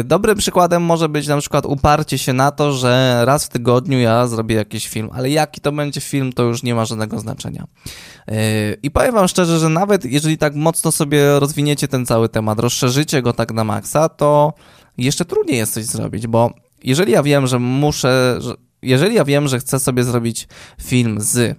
Y, 0.00 0.04
dobrym 0.04 0.38
przykładem 0.38 0.82
może 0.82 1.08
być 1.08 1.26
na 1.26 1.38
przykład 1.38 1.66
uparcie 1.66 2.18
się 2.18 2.32
na 2.32 2.50
to, 2.50 2.72
że 2.72 3.22
raz 3.24 3.44
w 3.44 3.48
tygodniu 3.48 3.98
ja 3.98 4.26
zrobię 4.26 4.56
jakiś 4.56 4.88
film, 4.88 5.10
ale 5.12 5.30
jaki 5.30 5.60
to 5.60 5.72
będzie 5.72 6.00
film, 6.00 6.32
to 6.32 6.42
już 6.42 6.62
nie 6.62 6.74
ma 6.74 6.84
żadnego 6.84 7.20
znaczenia. 7.20 7.66
I 8.82 8.90
powiem 8.90 9.14
wam 9.14 9.28
szczerze, 9.28 9.58
że 9.58 9.68
nawet 9.68 10.04
jeżeli 10.04 10.38
tak 10.38 10.54
mocno 10.54 10.92
sobie 10.92 11.40
rozwiniecie 11.40 11.88
ten 11.88 12.06
cały 12.06 12.28
temat, 12.28 12.58
rozszerzycie 12.58 13.22
go 13.22 13.32
tak 13.32 13.52
na 13.52 13.64
maksa, 13.64 14.08
to 14.08 14.52
jeszcze 14.98 15.24
trudniej 15.24 15.58
jest 15.58 15.74
coś 15.74 15.84
zrobić, 15.84 16.26
bo 16.26 16.50
jeżeli 16.84 17.12
ja 17.12 17.22
wiem, 17.22 17.46
że 17.46 17.58
muszę, 17.58 18.36
że 18.40 18.54
jeżeli 18.82 19.14
ja 19.14 19.24
wiem, 19.24 19.48
że 19.48 19.58
chcę 19.58 19.80
sobie 19.80 20.04
zrobić 20.04 20.48
film 20.82 21.20
z 21.20 21.58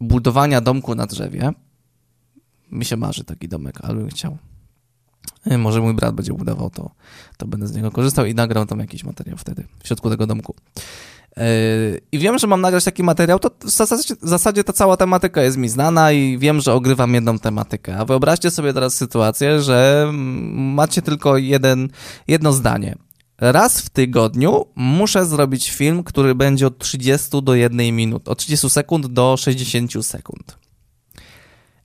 budowania 0.00 0.60
domku 0.60 0.94
na 0.94 1.06
drzewie. 1.06 1.52
Mi 2.72 2.84
się 2.84 2.96
marzy 2.96 3.24
taki 3.24 3.48
domek, 3.48 3.78
ale 3.82 3.94
bym 3.94 4.08
chciał. 4.08 4.38
E, 5.44 5.58
może 5.58 5.80
mój 5.80 5.94
brat 5.94 6.14
będzie 6.14 6.32
budował 6.32 6.70
to, 6.70 6.90
to 7.36 7.46
będę 7.46 7.66
z 7.66 7.76
niego 7.76 7.90
korzystał 7.90 8.26
i 8.26 8.34
nagrał 8.34 8.66
tam 8.66 8.78
jakiś 8.78 9.04
materiał 9.04 9.36
wtedy, 9.36 9.64
w 9.82 9.88
środku 9.88 10.10
tego 10.10 10.26
domku. 10.26 10.54
E, 11.36 11.46
I 12.12 12.18
wiem, 12.18 12.38
że 12.38 12.46
mam 12.46 12.60
nagrać 12.60 12.84
taki 12.84 13.02
materiał, 13.02 13.38
to 13.38 13.50
w 13.60 13.70
zasadzie, 13.70 14.14
w 14.22 14.28
zasadzie 14.28 14.64
ta 14.64 14.72
cała 14.72 14.96
tematyka 14.96 15.42
jest 15.42 15.56
mi 15.56 15.68
znana 15.68 16.12
i 16.12 16.38
wiem, 16.38 16.60
że 16.60 16.72
ogrywam 16.72 17.14
jedną 17.14 17.38
tematykę. 17.38 17.98
A 17.98 18.04
wyobraźcie 18.04 18.50
sobie 18.50 18.72
teraz 18.72 18.94
sytuację, 18.94 19.60
że 19.60 20.10
macie 20.52 21.02
tylko 21.02 21.36
jeden, 21.36 21.88
jedno 22.28 22.52
zdanie. 22.52 22.96
Raz 23.38 23.80
w 23.80 23.90
tygodniu 23.90 24.66
muszę 24.74 25.26
zrobić 25.26 25.70
film, 25.70 26.04
który 26.04 26.34
będzie 26.34 26.66
od 26.66 26.78
30 26.78 27.42
do 27.42 27.54
1 27.54 27.96
minut, 27.96 28.28
od 28.28 28.38
30 28.38 28.70
sekund 28.70 29.06
do 29.06 29.36
60 29.36 30.06
sekund. 30.06 30.58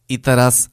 I 0.10 0.20
teraz 0.20 0.70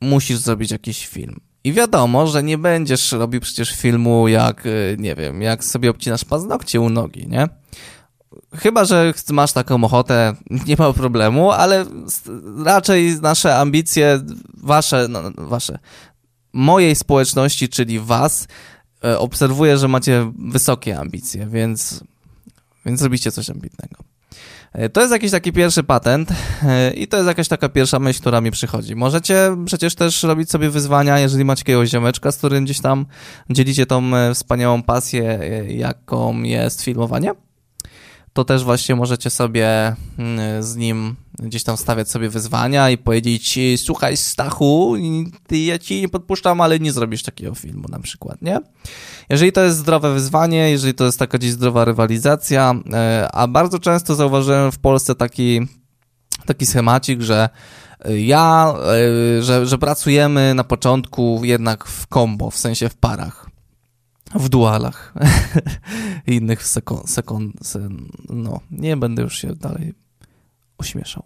musisz 0.00 0.38
zrobić 0.38 0.70
jakiś 0.70 1.06
film. 1.06 1.40
I 1.64 1.72
wiadomo, 1.72 2.26
że 2.26 2.42
nie 2.42 2.58
będziesz 2.58 3.12
robił 3.12 3.40
przecież 3.40 3.76
filmu 3.76 4.28
jak, 4.28 4.66
y, 4.66 4.96
nie 4.98 5.14
wiem, 5.14 5.42
jak 5.42 5.64
sobie 5.64 5.90
obcinasz 5.90 6.24
paznokcie 6.24 6.80
u 6.80 6.90
nogi, 6.90 7.28
nie? 7.28 7.48
Chyba, 8.54 8.84
że 8.84 9.14
masz 9.30 9.52
taką 9.52 9.84
ochotę, 9.84 10.34
nie 10.68 10.76
ma 10.78 10.92
problemu, 10.92 11.50
ale 11.50 11.84
raczej 12.64 13.20
nasze 13.20 13.56
ambicje, 13.56 14.20
wasze, 14.54 15.06
no, 15.08 15.20
wasze, 15.38 15.78
mojej 16.52 16.96
społeczności, 16.96 17.68
czyli 17.68 18.00
was, 18.00 18.48
obserwuję, 19.18 19.78
że 19.78 19.88
macie 19.88 20.32
wysokie 20.38 20.98
ambicje, 20.98 21.46
więc, 21.46 22.04
więc 22.86 23.02
robicie 23.02 23.32
coś 23.32 23.50
ambitnego. 23.50 23.96
E, 24.72 24.88
to 24.88 25.00
jest 25.00 25.12
jakiś 25.12 25.30
taki 25.30 25.52
pierwszy 25.52 25.82
patent 25.82 26.28
e, 26.62 26.90
i 26.90 27.08
to 27.08 27.16
jest 27.16 27.26
jakaś 27.28 27.48
taka 27.48 27.68
pierwsza 27.68 27.98
myśl, 27.98 28.20
która 28.20 28.40
mi 28.40 28.50
przychodzi. 28.50 28.96
Możecie 28.96 29.56
przecież 29.66 29.94
też 29.94 30.22
robić 30.22 30.50
sobie 30.50 30.70
wyzwania, 30.70 31.18
jeżeli 31.18 31.44
macie 31.44 31.60
jakiegoś 31.60 31.88
ziomeczka, 31.88 32.32
z 32.32 32.36
którym 32.36 32.64
gdzieś 32.64 32.80
tam 32.80 33.06
dzielicie 33.50 33.86
tą 33.86 34.10
wspaniałą 34.34 34.82
pasję, 34.82 35.40
jaką 35.68 36.42
jest 36.42 36.82
filmowanie 36.82 37.32
to 38.34 38.44
też 38.44 38.64
właśnie 38.64 38.94
możecie 38.94 39.30
sobie 39.30 39.96
mm, 40.18 40.62
z 40.62 40.76
nim 40.76 41.16
gdzieś 41.38 41.64
tam 41.64 41.76
stawiać 41.76 42.10
sobie 42.10 42.28
wyzwania 42.28 42.90
i 42.90 42.98
powiedzieć, 42.98 43.58
słuchaj 43.76 44.16
Stachu, 44.16 44.94
ja 45.50 45.78
ci 45.78 46.00
nie 46.00 46.08
podpuszczam, 46.08 46.60
ale 46.60 46.78
nie 46.78 46.92
zrobisz 46.92 47.22
takiego 47.22 47.54
filmu 47.54 47.88
na 47.88 47.98
przykład, 47.98 48.42
nie? 48.42 48.60
Jeżeli 49.30 49.52
to 49.52 49.64
jest 49.64 49.78
zdrowe 49.78 50.14
wyzwanie, 50.14 50.70
jeżeli 50.70 50.94
to 50.94 51.04
jest 51.04 51.18
taka 51.18 51.38
gdzieś 51.38 51.50
zdrowa 51.50 51.84
rywalizacja, 51.84 52.74
e, 52.92 53.28
a 53.32 53.48
bardzo 53.48 53.78
często 53.78 54.14
zauważyłem 54.14 54.72
w 54.72 54.78
Polsce 54.78 55.14
taki, 55.14 55.60
taki 56.46 56.66
schemacik, 56.66 57.20
że 57.20 57.48
ja, 58.08 58.74
e, 59.38 59.42
że, 59.42 59.66
że 59.66 59.78
pracujemy 59.78 60.54
na 60.54 60.64
początku 60.64 61.40
jednak 61.42 61.84
w 61.84 62.06
combo, 62.06 62.50
w 62.50 62.56
sensie 62.56 62.88
w 62.88 62.96
parach 62.96 63.54
w 64.34 64.48
dualach 64.48 65.14
innych 66.26 66.66
sekund, 66.66 67.10
sekund, 67.10 67.54
no, 68.28 68.60
nie 68.70 68.96
będę 68.96 69.22
już 69.22 69.38
się 69.38 69.54
dalej 69.54 69.94
ośmieszał. 70.78 71.24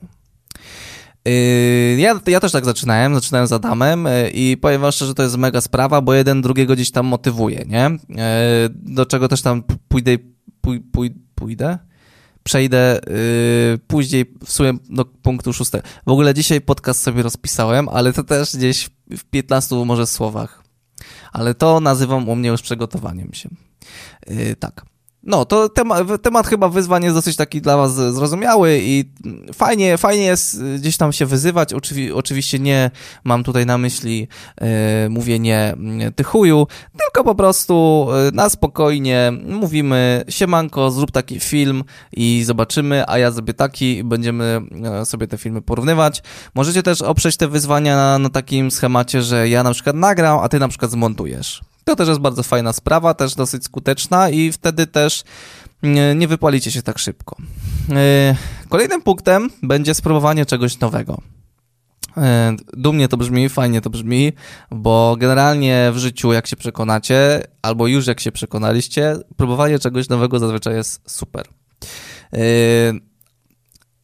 Yy, 1.24 1.96
ja, 1.98 2.20
ja 2.26 2.40
też 2.40 2.52
tak 2.52 2.64
zaczynałem, 2.64 3.14
zaczynałem 3.14 3.46
z 3.46 3.52
Adamem 3.52 4.04
yy, 4.04 4.30
i 4.30 4.56
powiem 4.56 4.80
wam 4.80 4.92
szczerze, 4.92 5.08
że 5.08 5.14
to 5.14 5.22
jest 5.22 5.36
mega 5.36 5.60
sprawa, 5.60 6.00
bo 6.00 6.14
jeden 6.14 6.42
drugiego 6.42 6.74
gdzieś 6.74 6.90
tam 6.90 7.06
motywuje, 7.06 7.64
nie? 7.66 7.90
Yy, 8.08 8.16
do 8.70 9.06
czego 9.06 9.28
też 9.28 9.42
tam 9.42 9.62
pójdę, 9.88 10.16
pój, 10.60 10.80
pój, 10.80 11.10
pójdę? 11.34 11.78
Przejdę 12.42 13.00
później 13.86 14.34
w 14.44 14.52
sumie 14.52 14.72
do 14.90 15.04
punktu 15.04 15.52
szóstego. 15.52 15.88
W 16.06 16.10
ogóle 16.10 16.34
dzisiaj 16.34 16.60
podcast 16.60 17.02
sobie 17.02 17.22
rozpisałem, 17.22 17.88
ale 17.88 18.12
to 18.12 18.24
też 18.24 18.56
gdzieś 18.56 18.90
w 19.10 19.24
15 19.24 19.76
może 19.76 20.06
słowach 20.06 20.62
ale 21.38 21.54
to 21.54 21.80
nazywam 21.80 22.28
u 22.28 22.36
mnie 22.36 22.48
już 22.48 22.62
przygotowaniem 22.62 23.34
się. 23.34 23.48
Yy, 24.26 24.56
tak. 24.56 24.84
No, 25.28 25.44
to 25.44 25.68
temat, 25.68 26.06
temat 26.22 26.46
chyba 26.46 26.68
wyzwań 26.68 27.04
jest 27.04 27.16
dosyć 27.16 27.36
taki 27.36 27.60
dla 27.60 27.76
was 27.76 27.94
zrozumiały 27.94 28.78
i 28.82 29.04
fajnie, 29.54 29.98
fajnie 29.98 30.24
jest 30.24 30.62
gdzieś 30.64 30.96
tam 30.96 31.12
się 31.12 31.26
wyzywać. 31.26 31.74
Oczywi, 31.74 32.12
oczywiście 32.12 32.58
nie 32.58 32.90
mam 33.24 33.44
tutaj 33.44 33.66
na 33.66 33.78
myśli 33.78 34.28
e, 34.56 35.08
mówienie 35.08 35.72
mm, 35.72 36.12
tychuju, 36.12 36.66
tylko 36.98 37.24
po 37.24 37.34
prostu 37.34 38.06
e, 38.28 38.30
na 38.32 38.50
spokojnie 38.50 39.32
mówimy 39.48 40.24
siemanko, 40.28 40.90
zrób 40.90 41.10
taki 41.10 41.40
film 41.40 41.84
i 42.12 42.42
zobaczymy, 42.44 43.04
a 43.06 43.18
ja 43.18 43.30
zrobię 43.30 43.54
taki 43.54 43.98
i 43.98 44.04
będziemy 44.04 44.60
e, 44.84 45.06
sobie 45.06 45.26
te 45.26 45.38
filmy 45.38 45.62
porównywać. 45.62 46.22
Możecie 46.54 46.82
też 46.82 47.02
oprzeć 47.02 47.36
te 47.36 47.48
wyzwania 47.48 47.96
na, 47.96 48.18
na 48.18 48.30
takim 48.30 48.70
schemacie, 48.70 49.22
że 49.22 49.48
ja 49.48 49.62
na 49.62 49.72
przykład 49.72 49.96
nagram, 49.96 50.38
a 50.38 50.48
ty 50.48 50.58
na 50.58 50.68
przykład 50.68 50.90
zmontujesz. 50.90 51.62
To 51.88 51.96
też 51.96 52.08
jest 52.08 52.20
bardzo 52.20 52.42
fajna 52.42 52.72
sprawa, 52.72 53.14
też 53.14 53.34
dosyć 53.34 53.64
skuteczna 53.64 54.30
i 54.30 54.52
wtedy 54.52 54.86
też 54.86 55.24
nie 56.16 56.28
wypalicie 56.28 56.70
się 56.70 56.82
tak 56.82 56.98
szybko. 56.98 57.36
E, 57.92 58.36
kolejnym 58.68 59.02
punktem 59.02 59.50
będzie 59.62 59.94
spróbowanie 59.94 60.46
czegoś 60.46 60.80
nowego. 60.80 61.20
E, 62.16 62.56
dumnie 62.72 63.08
to 63.08 63.16
brzmi, 63.16 63.48
fajnie 63.48 63.80
to 63.80 63.90
brzmi, 63.90 64.32
bo 64.70 65.16
generalnie 65.18 65.90
w 65.92 65.98
życiu, 65.98 66.32
jak 66.32 66.46
się 66.46 66.56
przekonacie, 66.56 67.42
albo 67.62 67.86
już 67.86 68.06
jak 68.06 68.20
się 68.20 68.32
przekonaliście, 68.32 69.16
próbowanie 69.36 69.78
czegoś 69.78 70.08
nowego 70.08 70.38
zazwyczaj 70.38 70.74
jest 70.74 71.10
super. 71.10 71.46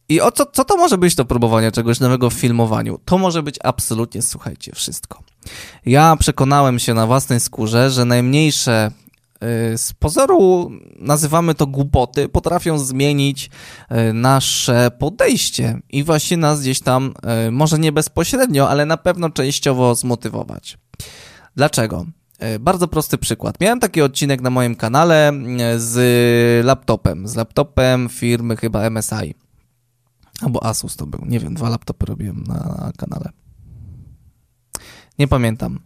I 0.09 0.21
o 0.21 0.31
co, 0.31 0.45
co 0.45 0.65
to 0.65 0.77
może 0.77 0.97
być 0.97 1.15
to 1.15 1.25
próbowanie 1.25 1.71
czegoś 1.71 1.99
nowego 1.99 2.29
w 2.29 2.33
filmowaniu? 2.33 2.99
To 3.05 3.17
może 3.17 3.43
być 3.43 3.59
absolutnie, 3.63 4.21
słuchajcie, 4.21 4.71
wszystko. 4.75 5.23
Ja 5.85 6.15
przekonałem 6.15 6.79
się 6.79 6.93
na 6.93 7.07
własnej 7.07 7.39
skórze, 7.39 7.89
że 7.89 8.05
najmniejsze 8.05 8.91
y, 9.73 9.77
z 9.77 9.93
pozoru 9.93 10.71
nazywamy 10.99 11.55
to 11.55 11.67
głupoty, 11.67 12.29
potrafią 12.29 12.79
zmienić 12.79 13.49
y, 14.09 14.13
nasze 14.13 14.91
podejście 14.99 15.79
i 15.89 16.03
właśnie 16.03 16.37
nas 16.37 16.61
gdzieś 16.61 16.79
tam, 16.79 17.13
y, 17.47 17.51
może 17.51 17.79
nie 17.79 17.91
bezpośrednio, 17.91 18.69
ale 18.69 18.85
na 18.85 18.97
pewno 18.97 19.29
częściowo 19.29 19.95
zmotywować. 19.95 20.77
Dlaczego? 21.55 22.05
Bardzo 22.59 22.87
prosty 22.87 23.17
przykład. 23.17 23.59
Miałem 23.59 23.79
taki 23.79 24.01
odcinek 24.01 24.41
na 24.41 24.49
moim 24.49 24.75
kanale 24.75 25.31
z 25.77 26.65
laptopem, 26.65 27.27
z 27.27 27.35
laptopem 27.35 28.09
firmy 28.09 28.57
chyba 28.57 28.89
MSI. 28.89 29.44
Albo 30.41 30.63
Asus 30.63 30.95
to 30.95 31.05
był, 31.05 31.25
nie 31.25 31.39
wiem, 31.39 31.53
dwa 31.53 31.69
laptopy 31.69 32.05
robiłem 32.05 32.43
na 32.47 32.91
kanale. 32.97 33.29
Nie 35.19 35.27
pamiętam. 35.27 35.79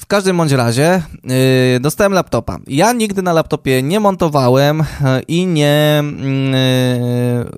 W 0.00 0.06
każdym 0.06 0.36
bądź 0.36 0.52
razie 0.52 1.02
yy, 1.24 1.80
dostałem 1.80 2.12
laptopa. 2.12 2.58
Ja 2.66 2.92
nigdy 2.92 3.22
na 3.22 3.32
laptopie 3.32 3.82
nie 3.82 4.00
montowałem 4.00 4.78
yy, 4.78 5.22
i 5.28 5.46
nie. 5.46 6.02
Yy, 6.20 7.50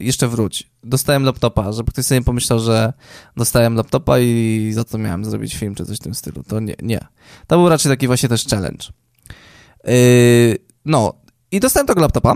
jeszcze 0.00 0.28
wróć. 0.28 0.70
Dostałem 0.84 1.22
laptopa, 1.22 1.72
żeby 1.72 1.92
ktoś 1.92 2.04
sobie 2.04 2.22
pomyślał, 2.22 2.58
że 2.58 2.92
dostałem 3.36 3.74
laptopa 3.74 4.18
i 4.18 4.70
za 4.74 4.84
to 4.84 4.98
miałem 4.98 5.24
zrobić 5.24 5.56
film 5.56 5.74
czy 5.74 5.86
coś 5.86 5.96
w 5.96 6.02
tym 6.02 6.14
stylu. 6.14 6.42
To 6.42 6.60
nie, 6.60 6.74
nie. 6.82 7.00
To 7.46 7.56
był 7.56 7.68
raczej 7.68 7.92
taki 7.92 8.06
właśnie 8.06 8.28
też 8.28 8.44
challenge. 8.44 8.86
Yy, 9.84 10.58
no, 10.84 11.14
i 11.50 11.60
dostałem 11.60 11.86
tego 11.86 12.00
laptopa 12.00 12.34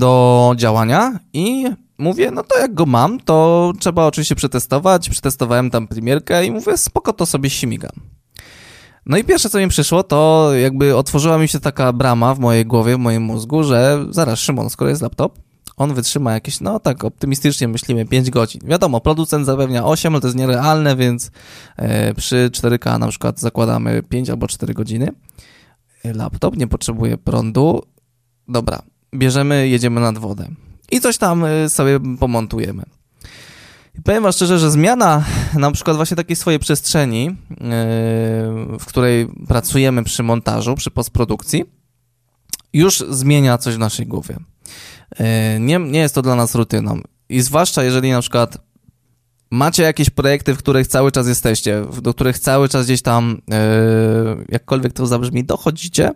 do 0.00 0.52
działania 0.56 1.18
i 1.32 1.64
mówię, 1.98 2.30
no 2.30 2.42
to 2.42 2.58
jak 2.58 2.74
go 2.74 2.86
mam, 2.86 3.20
to 3.20 3.72
trzeba 3.80 4.06
oczywiście 4.06 4.34
przetestować. 4.34 5.10
Przetestowałem 5.10 5.70
tam 5.70 5.88
premierkę 5.88 6.46
i 6.46 6.50
mówię, 6.50 6.76
spoko, 6.76 7.12
to 7.12 7.26
sobie 7.26 7.50
śmigam. 7.50 7.92
No 9.06 9.16
i 9.16 9.24
pierwsze, 9.24 9.50
co 9.50 9.58
mi 9.58 9.68
przyszło, 9.68 10.02
to 10.02 10.50
jakby 10.54 10.96
otworzyła 10.96 11.38
mi 11.38 11.48
się 11.48 11.60
taka 11.60 11.92
brama 11.92 12.34
w 12.34 12.38
mojej 12.38 12.66
głowie, 12.66 12.96
w 12.96 12.98
moim 12.98 13.22
mózgu, 13.22 13.64
że 13.64 14.06
zaraz, 14.10 14.38
Szymon, 14.38 14.70
skoro 14.70 14.90
jest 14.90 15.02
laptop, 15.02 15.38
on 15.76 15.94
wytrzyma 15.94 16.32
jakieś, 16.32 16.60
no 16.60 16.80
tak 16.80 17.04
optymistycznie 17.04 17.68
myślimy, 17.68 18.06
5 18.06 18.30
godzin. 18.30 18.60
Wiadomo, 18.64 19.00
producent 19.00 19.46
zapewnia 19.46 19.84
8, 19.84 20.14
ale 20.14 20.20
to 20.20 20.26
jest 20.26 20.38
nierealne, 20.38 20.96
więc 20.96 21.30
e, 21.76 22.14
przy 22.14 22.50
4K 22.52 22.98
na 22.98 23.08
przykład 23.08 23.40
zakładamy 23.40 24.02
5 24.02 24.30
albo 24.30 24.48
4 24.48 24.74
godziny. 24.74 25.08
Laptop 26.04 26.56
nie 26.56 26.66
potrzebuje 26.66 27.18
prądu. 27.18 27.82
Dobra, 28.48 28.82
bierzemy, 29.14 29.68
jedziemy 29.68 30.00
nad 30.00 30.18
wodę. 30.18 30.48
i 30.90 31.00
coś 31.00 31.18
tam 31.18 31.44
sobie 31.68 32.00
pomontujemy. 32.20 32.82
I 33.98 34.02
powiem 34.02 34.22
wam 34.22 34.32
szczerze, 34.32 34.58
że 34.58 34.70
zmiana 34.70 35.24
na 35.54 35.72
przykład 35.72 35.96
właśnie 35.96 36.16
takiej 36.16 36.36
swojej 36.36 36.60
przestrzeni, 36.60 37.36
w 38.80 38.84
której 38.86 39.28
pracujemy 39.48 40.04
przy 40.04 40.22
montażu, 40.22 40.74
przy 40.74 40.90
postprodukcji, 40.90 41.64
już 42.72 42.98
zmienia 43.10 43.58
coś 43.58 43.74
w 43.74 43.78
naszej 43.78 44.06
głowie. 44.06 44.36
Nie, 45.60 45.78
nie 45.78 45.98
jest 45.98 46.14
to 46.14 46.22
dla 46.22 46.34
nas 46.34 46.54
rutyną. 46.54 47.00
I 47.28 47.40
zwłaszcza 47.40 47.84
jeżeli 47.84 48.10
na 48.10 48.20
przykład 48.20 48.58
macie 49.50 49.82
jakieś 49.82 50.10
projekty, 50.10 50.54
w 50.54 50.58
których 50.58 50.86
cały 50.86 51.12
czas 51.12 51.26
jesteście, 51.26 51.86
do 52.02 52.14
których 52.14 52.38
cały 52.38 52.68
czas 52.68 52.84
gdzieś 52.84 53.02
tam, 53.02 53.40
jakkolwiek 54.48 54.92
to 54.92 55.06
zabrzmi, 55.06 55.44
dochodzicie, 55.44 56.12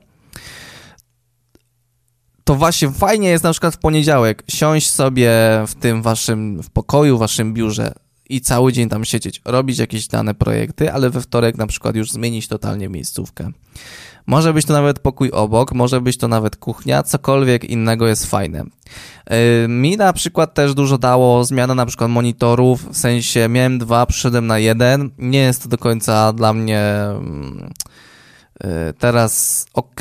to 2.49 2.55
właśnie 2.55 2.91
fajnie 2.91 3.29
jest 3.29 3.45
na 3.45 3.51
przykład 3.51 3.75
w 3.75 3.79
poniedziałek 3.79 4.43
siąść 4.49 4.91
sobie 4.91 5.31
w 5.67 5.75
tym 5.75 6.03
waszym 6.03 6.63
w 6.63 6.71
pokoju, 6.71 7.19
waszym 7.19 7.55
biurze 7.55 7.93
i 8.29 8.41
cały 8.41 8.73
dzień 8.73 8.89
tam 8.89 9.05
siedzieć, 9.05 9.43
robić 9.45 9.79
jakieś 9.79 10.07
dane 10.07 10.35
projekty, 10.35 10.93
ale 10.93 11.11
we 11.11 11.21
wtorek 11.21 11.57
na 11.57 11.67
przykład 11.67 11.97
już 11.97 12.11
zmienić 12.11 12.49
totalnie 12.49 12.89
miejscówkę. 12.89 13.51
Może 14.27 14.53
być 14.53 14.67
to 14.67 14.73
nawet 14.73 14.99
pokój 14.99 15.31
obok, 15.31 15.73
może 15.73 16.01
być 16.01 16.19
to 16.19 16.29
nawet 16.29 16.57
kuchnia, 16.57 17.03
cokolwiek 17.03 17.65
innego 17.65 18.09
jest 18.09 18.27
fajne. 18.27 18.65
Yy, 19.31 19.69
mi 19.69 19.97
na 19.97 20.13
przykład 20.13 20.55
też 20.55 20.75
dużo 20.75 20.99
dało 20.99 21.45
zmiana 21.45 21.75
na 21.75 21.87
przykład 21.87 22.11
monitorów, 22.11 22.93
w 22.93 22.97
sensie 22.97 23.49
miałem 23.49 23.79
dwa, 23.79 24.07
przyszedłem 24.07 24.47
na 24.47 24.59
jeden. 24.59 25.11
Nie 25.19 25.39
jest 25.39 25.63
to 25.63 25.69
do 25.69 25.79
końca 25.79 26.33
dla 26.33 26.53
mnie 26.53 26.83
yy, 27.61 27.69
teraz 28.99 29.67
ok, 29.75 30.01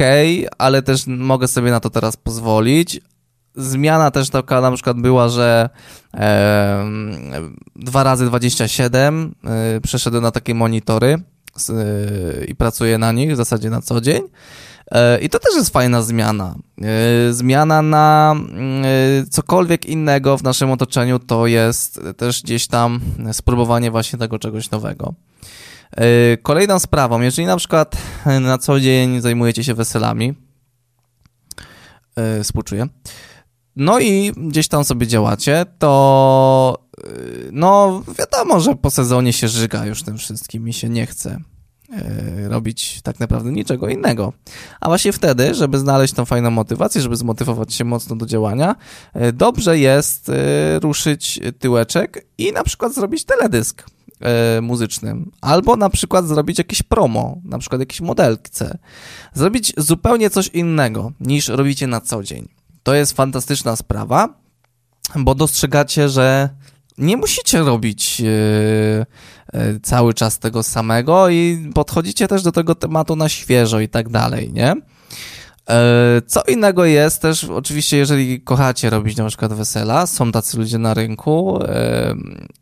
ale 0.58 0.82
też 0.82 1.08
mogę 1.08 1.48
sobie 1.48 1.72
na 1.72 1.80
to 1.80 1.90
teraz 1.90 2.18
pozwolić. 2.18 3.02
Zmiana 3.56 4.12
też 4.12 4.30
taka 4.30 4.62
na 4.62 4.72
przykład 4.72 4.98
była, 4.98 5.30
że 5.30 5.70
e, 6.14 6.86
2 7.76 8.04
razy 8.04 8.26
27 8.26 9.36
e, 9.44 9.82
przeszedłem 9.82 10.24
na 10.24 10.32
takie 10.32 10.56
monitory 10.56 11.18
i 12.48 12.56
pracuję 12.56 12.98
na 12.98 13.12
nich 13.12 13.34
w 13.34 13.36
zasadzie 13.36 13.70
na 13.70 13.82
co 13.82 14.02
dzień. 14.02 14.22
E, 14.92 15.20
I 15.20 15.30
to 15.30 15.40
też 15.40 15.56
jest 15.56 15.70
fajna 15.70 16.02
zmiana. 16.02 16.56
E, 16.82 17.34
zmiana 17.34 17.82
na 17.82 18.36
e, 18.84 19.26
cokolwiek 19.30 19.86
innego 19.86 20.38
w 20.38 20.44
naszym 20.44 20.72
otoczeniu 20.72 21.20
to 21.20 21.48
jest 21.48 22.02
też 22.18 22.44
gdzieś 22.44 22.68
tam 22.68 23.00
spróbowanie 23.32 23.92
właśnie 23.92 24.20
tego 24.20 24.40
czegoś 24.40 24.72
nowego. 24.72 25.14
Kolejną 26.42 26.80
sprawą, 26.80 27.22
jeżeli 27.22 27.46
na 27.46 27.58
przykład 27.58 27.98
na 28.42 28.58
co 28.58 28.80
dzień 28.80 29.22
zajmujecie 29.22 29.64
się 29.64 29.74
weselami, 29.74 30.34
współczuję, 32.44 32.88
no 33.76 34.00
i 34.00 34.32
gdzieś 34.38 34.68
tam 34.68 34.84
sobie 34.84 35.08
działacie, 35.08 35.66
to 35.80 36.88
no 37.52 38.04
wiadomo, 38.20 38.60
że 38.60 38.76
po 38.76 38.92
sezonie 38.92 39.34
się 39.34 39.48
żyga 39.48 39.86
już 39.86 40.04
tym 40.04 40.18
wszystkim 40.18 40.68
i 40.68 40.74
się 40.74 40.90
nie 40.90 41.06
chce 41.06 41.40
robić 42.48 43.02
tak 43.02 43.20
naprawdę 43.20 43.52
niczego 43.52 43.88
innego. 43.88 44.34
A 44.82 44.88
właśnie 44.88 45.12
wtedy, 45.12 45.56
żeby 45.56 45.80
znaleźć 45.80 46.14
tą 46.14 46.26
fajną 46.26 46.52
motywację, 46.52 47.02
żeby 47.02 47.16
zmotywować 47.16 47.74
się 47.74 47.84
mocno 47.84 48.16
do 48.16 48.26
działania, 48.26 48.76
dobrze 49.34 49.80
jest 49.80 50.32
ruszyć 50.82 51.40
tyłeczek 51.60 52.26
i 52.38 52.52
na 52.52 52.64
przykład 52.64 52.94
zrobić 52.94 53.26
teledysk 53.26 53.84
muzyczny, 54.62 55.16
albo 55.42 55.76
na 55.76 55.90
przykład 55.90 56.28
zrobić 56.28 56.58
jakieś 56.58 56.84
promo, 56.84 57.38
na 57.44 57.58
przykład 57.58 57.82
jakieś 57.82 58.02
modelce. 58.02 58.78
Zrobić 59.34 59.74
zupełnie 59.78 60.30
coś 60.30 60.48
innego 60.48 61.12
niż 61.20 61.48
robicie 61.48 61.88
na 61.88 62.02
co 62.02 62.24
dzień. 62.24 62.48
To 62.84 62.94
jest 62.94 63.14
fantastyczna 63.14 63.76
sprawa, 63.76 64.30
bo 65.16 65.36
dostrzegacie, 65.36 66.10
że 66.10 66.50
nie 66.98 67.18
musicie 67.18 67.60
robić 67.60 68.20
yy, 68.20 69.06
yy, 69.54 69.80
cały 69.84 70.14
czas 70.14 70.40
tego 70.40 70.64
samego 70.64 71.30
i 71.30 71.72
podchodzicie 71.74 72.28
też 72.28 72.44
do 72.44 72.52
tego 72.52 72.76
tematu 72.76 73.16
na 73.16 73.30
świeżo 73.30 73.80
i 73.80 73.90
tak 73.90 74.10
dalej, 74.10 74.54
nie? 74.54 74.76
Yy, 75.70 76.22
co 76.22 76.42
innego 76.44 76.86
jest 76.86 77.22
też, 77.22 77.44
oczywiście, 77.44 77.98
jeżeli 77.98 78.42
kochacie 78.42 78.90
robić 78.90 79.18
na 79.18 79.28
przykład 79.28 79.54
wesela, 79.54 80.08
są 80.08 80.32
tacy 80.32 80.58
ludzie 80.58 80.78
na 80.78 80.94
rynku, 80.94 81.60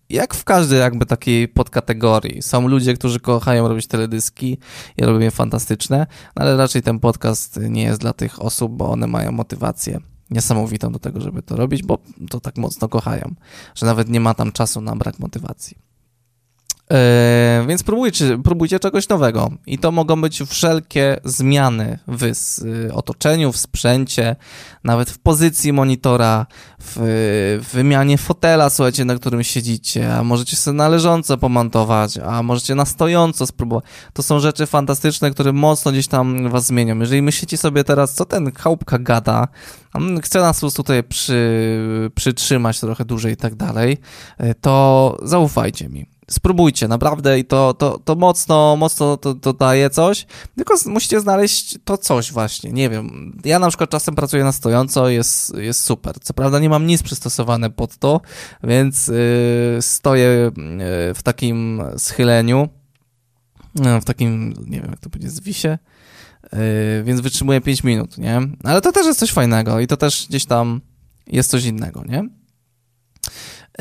jak 0.09 0.33
w 0.33 0.43
każdej 0.43 0.79
jakby 0.79 1.05
takiej 1.05 1.47
podkategorii. 1.47 2.41
Są 2.41 2.67
ludzie, 2.67 2.93
którzy 2.93 3.19
kochają 3.19 3.67
robić 3.67 3.87
teledyski 3.87 4.57
i 4.97 5.05
robią 5.05 5.19
je 5.19 5.31
fantastyczne, 5.31 6.07
no 6.35 6.41
ale 6.41 6.57
raczej 6.57 6.81
ten 6.81 6.99
podcast 6.99 7.59
nie 7.69 7.83
jest 7.83 8.01
dla 8.01 8.13
tych 8.13 8.41
osób, 8.41 8.71
bo 8.71 8.91
one 8.91 9.07
mają 9.07 9.31
motywację 9.31 9.99
niesamowitą 10.29 10.91
do 10.91 10.99
tego, 10.99 11.21
żeby 11.21 11.41
to 11.41 11.55
robić, 11.55 11.83
bo 11.83 11.97
to 12.29 12.39
tak 12.39 12.57
mocno 12.57 12.89
kochają, 12.89 13.35
że 13.75 13.85
nawet 13.85 14.09
nie 14.09 14.19
ma 14.19 14.33
tam 14.33 14.51
czasu 14.51 14.81
na 14.81 14.95
brak 14.95 15.19
motywacji. 15.19 15.77
Yy, 16.91 17.67
więc 17.67 17.83
próbujcie, 17.83 18.37
próbujcie 18.43 18.79
czegoś 18.79 19.09
nowego. 19.09 19.51
I 19.67 19.77
to 19.77 19.91
mogą 19.91 20.21
być 20.21 20.43
wszelkie 20.47 21.19
zmiany 21.23 21.99
w 22.07 22.23
y, 22.23 22.93
otoczeniu, 22.93 23.51
w 23.51 23.57
sprzęcie, 23.57 24.35
nawet 24.83 25.09
w 25.09 25.19
pozycji 25.19 25.73
monitora, 25.73 26.45
w, 26.79 26.97
w 27.63 27.73
wymianie 27.73 28.17
fotela, 28.17 28.69
słuchajcie, 28.69 29.05
na 29.05 29.15
którym 29.15 29.43
siedzicie, 29.43 30.15
a 30.15 30.23
możecie 30.23 30.55
sobie 30.55 30.77
należąco 30.77 31.37
pomontować, 31.37 32.17
a 32.17 32.43
możecie 32.43 32.75
na 32.75 32.85
stojąco 32.85 33.47
spróbować. 33.47 33.85
To 34.13 34.23
są 34.23 34.39
rzeczy 34.39 34.65
fantastyczne, 34.65 35.31
które 35.31 35.53
mocno 35.53 35.91
gdzieś 35.91 36.07
tam 36.07 36.49
was 36.49 36.65
zmienią. 36.65 36.99
Jeżeli 36.99 37.21
myślicie 37.21 37.57
sobie 37.57 37.83
teraz, 37.83 38.13
co 38.13 38.25
ten 38.25 38.51
chałupka 38.51 38.99
gada, 38.99 39.47
chce 40.21 40.39
nas 40.39 40.59
tutaj 40.75 41.03
przy, 41.03 42.11
przytrzymać 42.15 42.79
trochę 42.79 43.05
dłużej 43.05 43.33
i 43.33 43.37
tak 43.37 43.55
dalej, 43.55 43.97
y, 44.41 44.55
to 44.61 45.17
zaufajcie 45.23 45.89
mi 45.89 46.14
spróbujcie, 46.31 46.87
naprawdę 46.87 47.39
i 47.39 47.45
to, 47.45 47.73
to, 47.73 47.99
to 48.05 48.15
mocno, 48.15 48.75
mocno 48.75 49.17
to, 49.17 49.33
to 49.33 49.53
daje 49.53 49.89
coś, 49.89 50.25
tylko 50.55 50.75
musicie 50.85 51.21
znaleźć 51.21 51.77
to 51.83 51.97
coś 51.97 52.31
właśnie, 52.31 52.71
nie 52.71 52.89
wiem, 52.89 53.37
ja 53.45 53.59
na 53.59 53.67
przykład 53.67 53.89
czasem 53.89 54.15
pracuję 54.15 54.43
na 54.43 54.51
stojąco, 54.51 55.09
jest, 55.09 55.57
jest 55.57 55.83
super, 55.83 56.19
co 56.19 56.33
prawda 56.33 56.59
nie 56.59 56.69
mam 56.69 56.87
nic 56.87 57.03
przystosowane 57.03 57.69
pod 57.69 57.97
to, 57.97 58.21
więc 58.63 59.07
yy, 59.07 59.15
stoję 59.81 60.27
yy, 60.27 61.13
w 61.13 61.19
takim 61.23 61.83
schyleniu, 61.97 62.69
yy, 63.75 64.01
w 64.01 64.05
takim, 64.05 64.53
nie 64.67 64.81
wiem 64.81 64.91
jak 64.91 64.99
to 64.99 65.09
będzie, 65.09 65.29
zwisie, 65.29 65.77
yy, 66.43 66.59
więc 67.03 67.21
wytrzymuję 67.21 67.61
5 67.61 67.83
minut, 67.83 68.17
nie, 68.17 68.41
ale 68.63 68.81
to 68.81 68.91
też 68.91 69.05
jest 69.05 69.19
coś 69.19 69.31
fajnego 69.31 69.79
i 69.79 69.87
to 69.87 69.97
też 69.97 70.25
gdzieś 70.29 70.45
tam 70.45 70.81
jest 71.27 71.49
coś 71.49 71.65
innego, 71.65 72.03
nie? 72.07 72.29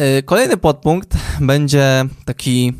Y, 0.00 0.22
kolejny 0.22 0.56
podpunkt 0.56 1.16
będzie 1.40 2.04
taki, 2.24 2.72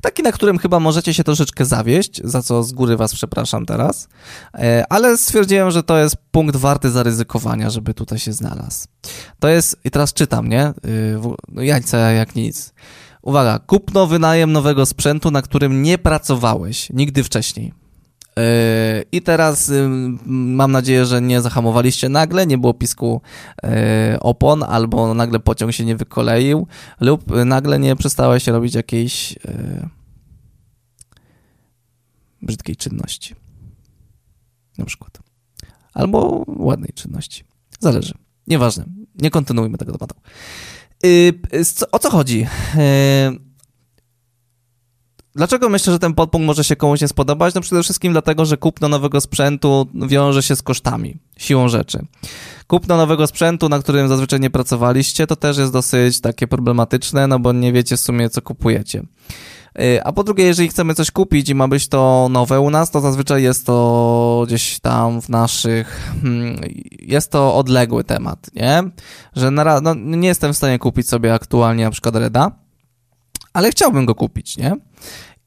taki, 0.00 0.22
na 0.22 0.32
którym 0.32 0.58
chyba 0.58 0.80
możecie 0.80 1.14
się 1.14 1.24
troszeczkę 1.24 1.64
zawieść, 1.64 2.20
za 2.24 2.42
co 2.42 2.62
z 2.62 2.72
góry 2.72 2.96
was 2.96 3.14
przepraszam 3.14 3.66
teraz, 3.66 4.08
y, 4.54 4.58
ale 4.88 5.18
stwierdziłem, 5.18 5.70
że 5.70 5.82
to 5.82 5.98
jest 5.98 6.16
punkt 6.30 6.56
warty 6.56 6.90
zaryzykowania, 6.90 7.70
żeby 7.70 7.94
tutaj 7.94 8.18
się 8.18 8.32
znalazł. 8.32 8.86
To 9.38 9.48
jest, 9.48 9.80
i 9.84 9.90
teraz 9.90 10.12
czytam, 10.12 10.48
nie? 10.48 10.68
Y, 10.68 11.18
no 11.48 11.62
Jańca 11.62 11.98
jak 11.98 12.34
nic. 12.34 12.72
Uwaga, 13.22 13.58
kupno 13.58 14.06
wynajem 14.06 14.52
nowego 14.52 14.86
sprzętu, 14.86 15.30
na 15.30 15.42
którym 15.42 15.82
nie 15.82 15.98
pracowałeś 15.98 16.90
nigdy 16.90 17.24
wcześniej. 17.24 17.85
Yy, 18.36 18.42
I 19.12 19.22
teraz 19.22 19.72
mam 20.26 20.72
nadzieję, 20.72 21.06
że 21.06 21.22
nie 21.22 21.42
zahamowaliście 21.42 22.08
nagle, 22.08 22.46
nie 22.46 22.58
było 22.58 22.74
pisku 22.74 23.20
yy, 23.62 23.70
opon, 24.20 24.62
albo 24.62 25.14
nagle 25.14 25.40
pociąg 25.40 25.72
się 25.72 25.84
nie 25.84 25.96
wykoleił, 25.96 26.66
lub 27.00 27.24
nagle 27.44 27.78
nie 27.78 27.96
przestałeś 27.96 28.46
robić 28.46 28.74
jakiejś 28.74 29.32
yy, 29.32 29.88
brzydkiej 32.42 32.76
czynności. 32.76 33.34
Na 34.78 34.84
przykład. 34.84 35.18
Albo 35.94 36.44
ładnej 36.46 36.90
czynności. 36.94 37.44
Zależy. 37.80 38.14
Nieważne. 38.46 38.84
Nie 39.14 39.30
kontynuujmy 39.30 39.78
tego 39.78 39.92
tematu. 39.92 40.14
O 41.92 41.98
co 41.98 42.10
chodzi? 42.10 42.46
Dlaczego 45.36 45.68
myślę, 45.68 45.92
że 45.92 45.98
ten 45.98 46.14
podpunkt 46.14 46.46
może 46.46 46.64
się 46.64 46.76
komuś 46.76 47.00
nie 47.00 47.08
spodobać? 47.08 47.54
No 47.54 47.60
przede 47.60 47.82
wszystkim 47.82 48.12
dlatego, 48.12 48.46
że 48.46 48.56
kupno 48.56 48.88
nowego 48.88 49.20
sprzętu 49.20 49.86
wiąże 49.94 50.42
się 50.42 50.56
z 50.56 50.62
kosztami, 50.62 51.16
siłą 51.36 51.68
rzeczy. 51.68 52.06
Kupno 52.66 52.96
nowego 52.96 53.26
sprzętu, 53.26 53.68
na 53.68 53.78
którym 53.78 54.08
zazwyczaj 54.08 54.40
nie 54.40 54.50
pracowaliście, 54.50 55.26
to 55.26 55.36
też 55.36 55.58
jest 55.58 55.72
dosyć 55.72 56.20
takie 56.20 56.46
problematyczne, 56.46 57.26
no 57.26 57.38
bo 57.38 57.52
nie 57.52 57.72
wiecie 57.72 57.96
w 57.96 58.00
sumie, 58.00 58.30
co 58.30 58.42
kupujecie. 58.42 59.02
Y, 59.80 60.04
a 60.04 60.12
po 60.12 60.24
drugie, 60.24 60.44
jeżeli 60.44 60.68
chcemy 60.68 60.94
coś 60.94 61.10
kupić 61.10 61.48
i 61.48 61.54
ma 61.54 61.68
być 61.68 61.88
to 61.88 62.28
nowe 62.30 62.60
u 62.60 62.70
nas, 62.70 62.90
to 62.90 63.00
zazwyczaj 63.00 63.42
jest 63.42 63.66
to 63.66 64.44
gdzieś 64.46 64.80
tam 64.80 65.22
w 65.22 65.28
naszych. 65.28 66.12
Hmm, 66.22 66.60
jest 66.98 67.30
to 67.30 67.54
odległy 67.56 68.04
temat, 68.04 68.50
nie? 68.54 68.82
Że 69.36 69.50
na, 69.50 69.80
no, 69.80 69.94
nie 69.94 70.28
jestem 70.28 70.52
w 70.52 70.56
stanie 70.56 70.78
kupić 70.78 71.08
sobie 71.08 71.34
aktualnie 71.34 71.84
na 71.84 71.90
przykład 71.90 72.16
Reda, 72.16 72.50
ale 73.52 73.70
chciałbym 73.70 74.06
go 74.06 74.14
kupić, 74.14 74.56
nie? 74.56 74.76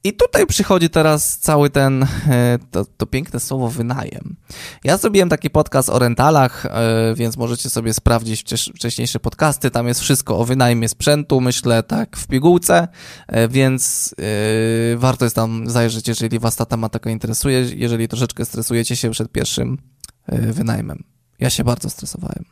I 0.04 0.12
tutaj 0.12 0.46
przychodzi 0.46 0.90
teraz 0.90 1.38
cały 1.38 1.70
ten, 1.70 2.02
e, 2.02 2.58
to, 2.70 2.84
to, 2.84 3.06
piękne 3.06 3.40
słowo 3.40 3.68
wynajem. 3.68 4.36
Ja 4.84 4.96
zrobiłem 4.96 5.28
taki 5.28 5.50
podcast 5.50 5.88
o 5.88 5.98
rentalach, 5.98 6.66
e, 6.66 7.14
więc 7.14 7.36
możecie 7.36 7.70
sobie 7.70 7.94
sprawdzić 7.94 8.44
wcześniejsze 8.74 9.20
podcasty. 9.20 9.70
Tam 9.70 9.88
jest 9.88 10.00
wszystko 10.00 10.38
o 10.38 10.44
wynajmie 10.44 10.88
sprzętu, 10.88 11.40
myślę, 11.40 11.82
tak, 11.82 12.16
w 12.16 12.26
pigułce, 12.26 12.88
e, 13.26 13.48
więc 13.48 14.14
warto 14.96 15.24
jest 15.24 15.36
tam 15.36 15.70
zajrzeć, 15.70 16.08
jeżeli 16.08 16.38
was 16.38 16.56
ta 16.56 16.64
tematyka 16.66 17.10
interesuje, 17.10 17.66
jeżeli 17.76 18.08
troszeczkę 18.08 18.44
stresujecie 18.44 18.96
się 18.96 19.10
przed 19.10 19.32
pierwszym 19.32 19.78
wynajmem. 20.28 21.04
Ja 21.38 21.50
się 21.50 21.64
bardzo 21.64 21.90
stresowałem, 21.90 22.44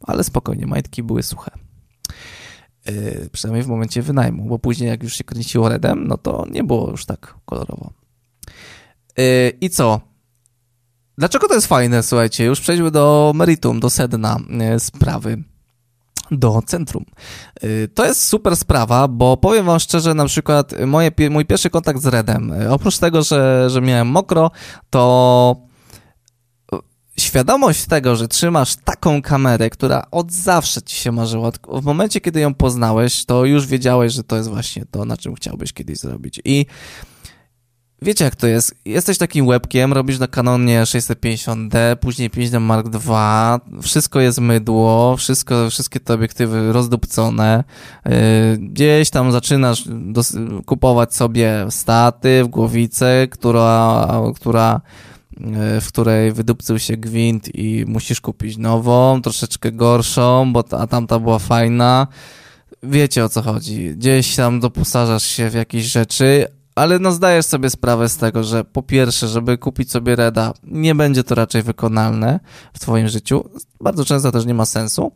ale 0.00 0.24
spokojnie, 0.24 0.66
majtki 0.66 1.02
były 1.02 1.22
suche. 1.22 1.63
Yy, 2.88 3.28
przynajmniej 3.32 3.64
w 3.64 3.68
momencie 3.68 4.02
wynajmu, 4.02 4.44
bo 4.44 4.58
później 4.58 4.90
jak 4.90 5.02
już 5.02 5.14
się 5.14 5.24
kręciło 5.24 5.68
redem, 5.68 6.08
no 6.08 6.18
to 6.18 6.46
nie 6.50 6.64
było 6.64 6.90
już 6.90 7.06
tak 7.06 7.34
kolorowo. 7.44 7.92
Yy, 9.16 9.24
I 9.60 9.70
co? 9.70 10.00
Dlaczego 11.18 11.48
to 11.48 11.54
jest 11.54 11.66
fajne? 11.66 12.02
Słuchajcie, 12.02 12.44
już 12.44 12.60
przejdźmy 12.60 12.90
do 12.90 13.32
meritum, 13.34 13.80
do 13.80 13.90
sedna 13.90 14.36
yy, 14.48 14.80
sprawy 14.80 15.44
do 16.30 16.62
centrum. 16.66 17.04
To 17.94 18.06
jest 18.06 18.22
super 18.22 18.56
sprawa, 18.56 19.08
bo 19.08 19.36
powiem 19.36 19.66
wam 19.66 19.78
szczerze, 19.78 20.14
na 20.14 20.26
przykład 20.26 20.72
moje, 20.86 21.10
mój 21.30 21.44
pierwszy 21.44 21.70
kontakt 21.70 22.00
z 22.00 22.06
Redem, 22.06 22.52
oprócz 22.70 22.98
tego, 22.98 23.22
że, 23.22 23.70
że 23.70 23.80
miałem 23.80 24.08
mokro, 24.08 24.50
to 24.90 25.56
świadomość 27.18 27.86
tego, 27.86 28.16
że 28.16 28.28
trzymasz 28.28 28.76
taką 28.76 29.22
kamerę, 29.22 29.70
która 29.70 30.06
od 30.10 30.32
zawsze 30.32 30.82
ci 30.82 30.96
się 30.96 31.12
marzyła, 31.12 31.50
w 31.68 31.84
momencie, 31.84 32.20
kiedy 32.20 32.40
ją 32.40 32.54
poznałeś, 32.54 33.24
to 33.24 33.44
już 33.44 33.66
wiedziałeś, 33.66 34.12
że 34.12 34.24
to 34.24 34.36
jest 34.36 34.48
właśnie 34.48 34.84
to, 34.90 35.04
na 35.04 35.16
czym 35.16 35.34
chciałbyś 35.34 35.72
kiedyś 35.72 35.98
zrobić. 35.98 36.40
I 36.44 36.66
wiecie, 38.02 38.24
jak 38.24 38.36
to 38.36 38.46
jest. 38.46 38.74
Jesteś 38.84 39.18
takim 39.18 39.46
webkiem, 39.46 39.92
robisz 39.92 40.18
na 40.18 40.26
Canonie 40.26 40.82
650D, 40.82 41.96
później 41.96 42.30
5D 42.30 42.60
Mark 42.60 42.86
II, 42.86 43.82
wszystko 43.82 44.20
jest 44.20 44.40
mydło, 44.40 45.16
wszystko, 45.16 45.70
wszystkie 45.70 46.00
te 46.00 46.14
obiektywy 46.14 46.72
rozdupcone. 46.72 47.64
Yy, 48.04 48.12
gdzieś 48.58 49.10
tam 49.10 49.32
zaczynasz 49.32 49.84
kupować 50.66 51.14
sobie 51.14 51.66
statyw, 51.70 52.48
głowicę, 52.48 53.28
która, 53.30 54.08
która 54.36 54.80
w 55.80 55.88
której 55.88 56.32
wydupcył 56.32 56.78
się 56.78 56.96
gwint 56.96 57.54
i 57.54 57.84
musisz 57.88 58.20
kupić 58.20 58.56
nową, 58.56 59.22
troszeczkę 59.22 59.72
gorszą, 59.72 60.52
bo 60.52 60.62
ta, 60.62 60.78
a 60.78 60.86
tamta 60.86 61.18
była 61.18 61.38
fajna. 61.38 62.06
Wiecie 62.82 63.24
o 63.24 63.28
co 63.28 63.42
chodzi. 63.42 63.90
Gdzieś 63.96 64.36
tam 64.36 64.60
doposażasz 64.60 65.22
się 65.22 65.50
w 65.50 65.54
jakieś 65.54 65.84
rzeczy, 65.84 66.46
ale 66.74 66.98
no 66.98 67.12
zdajesz 67.12 67.46
sobie 67.46 67.70
sprawę 67.70 68.08
z 68.08 68.16
tego, 68.16 68.44
że 68.44 68.64
po 68.64 68.82
pierwsze, 68.82 69.28
żeby 69.28 69.58
kupić 69.58 69.90
sobie 69.90 70.16
Reda, 70.16 70.52
nie 70.64 70.94
będzie 70.94 71.24
to 71.24 71.34
raczej 71.34 71.62
wykonalne 71.62 72.40
w 72.72 72.78
twoim 72.78 73.08
życiu. 73.08 73.44
Bardzo 73.80 74.04
często 74.04 74.32
też 74.32 74.46
nie 74.46 74.54
ma 74.54 74.66
sensu. 74.66 75.12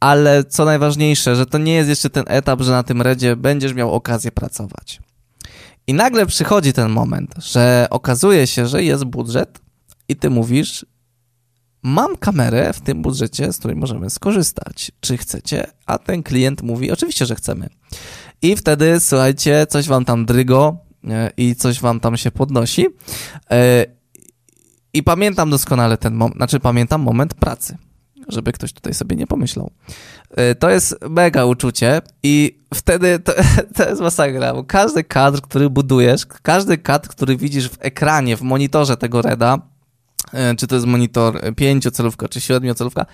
Ale 0.00 0.44
co 0.44 0.64
najważniejsze, 0.64 1.36
że 1.36 1.46
to 1.46 1.58
nie 1.58 1.74
jest 1.74 1.88
jeszcze 1.88 2.10
ten 2.10 2.24
etap, 2.26 2.60
że 2.60 2.72
na 2.72 2.82
tym 2.82 3.02
Redzie 3.02 3.36
będziesz 3.36 3.74
miał 3.74 3.92
okazję 3.92 4.32
pracować. 4.32 5.00
I 5.86 5.94
nagle 5.94 6.26
przychodzi 6.26 6.72
ten 6.72 6.90
moment, 6.90 7.34
że 7.38 7.86
okazuje 7.90 8.46
się, 8.46 8.66
że 8.66 8.82
jest 8.82 9.04
budżet 9.04 9.60
i 10.08 10.16
ty 10.16 10.30
mówisz, 10.30 10.86
mam 11.82 12.16
kamerę 12.16 12.72
w 12.72 12.80
tym 12.80 13.02
budżecie, 13.02 13.52
z 13.52 13.58
której 13.58 13.76
możemy 13.76 14.10
skorzystać. 14.10 14.92
Czy 15.00 15.16
chcecie? 15.16 15.66
A 15.86 15.98
ten 15.98 16.22
klient 16.22 16.62
mówi, 16.62 16.92
oczywiście, 16.92 17.26
że 17.26 17.34
chcemy. 17.34 17.68
I 18.42 18.56
wtedy, 18.56 19.00
słuchajcie, 19.00 19.66
coś 19.68 19.88
wam 19.88 20.04
tam 20.04 20.26
drygo 20.26 20.76
e, 21.04 21.30
i 21.36 21.54
coś 21.54 21.80
wam 21.80 22.00
tam 22.00 22.16
się 22.16 22.30
podnosi. 22.30 22.86
E, 23.50 23.86
I 24.92 25.02
pamiętam 25.02 25.50
doskonale 25.50 25.98
ten 25.98 26.14
moment, 26.14 26.36
znaczy 26.36 26.60
pamiętam 26.60 27.02
moment 27.02 27.34
pracy 27.34 27.76
żeby 28.28 28.52
ktoś 28.52 28.72
tutaj 28.72 28.94
sobie 28.94 29.16
nie 29.16 29.26
pomyślał. 29.26 29.70
E, 30.30 30.54
to 30.54 30.70
jest 30.70 30.96
mega 31.10 31.44
uczucie 31.44 32.00
i 32.22 32.60
wtedy 32.74 33.18
to, 33.18 33.32
to 33.76 33.88
jest 33.88 34.00
masakra, 34.00 34.54
bo 34.54 34.64
każdy 34.64 35.04
kadr, 35.04 35.40
który 35.40 35.70
budujesz, 35.70 36.26
każdy 36.26 36.78
kadr, 36.78 37.08
który 37.08 37.36
widzisz 37.36 37.68
w 37.68 37.76
ekranie, 37.80 38.36
w 38.36 38.42
monitorze 38.42 38.96
tego 38.96 39.22
Reda, 39.22 39.58
e, 40.32 40.54
czy 40.54 40.66
to 40.66 40.74
jest 40.74 40.86
monitor 40.86 41.54
pięciocelówka, 41.56 42.28
czy 42.28 42.40
siedmiocelówka, 42.40 43.06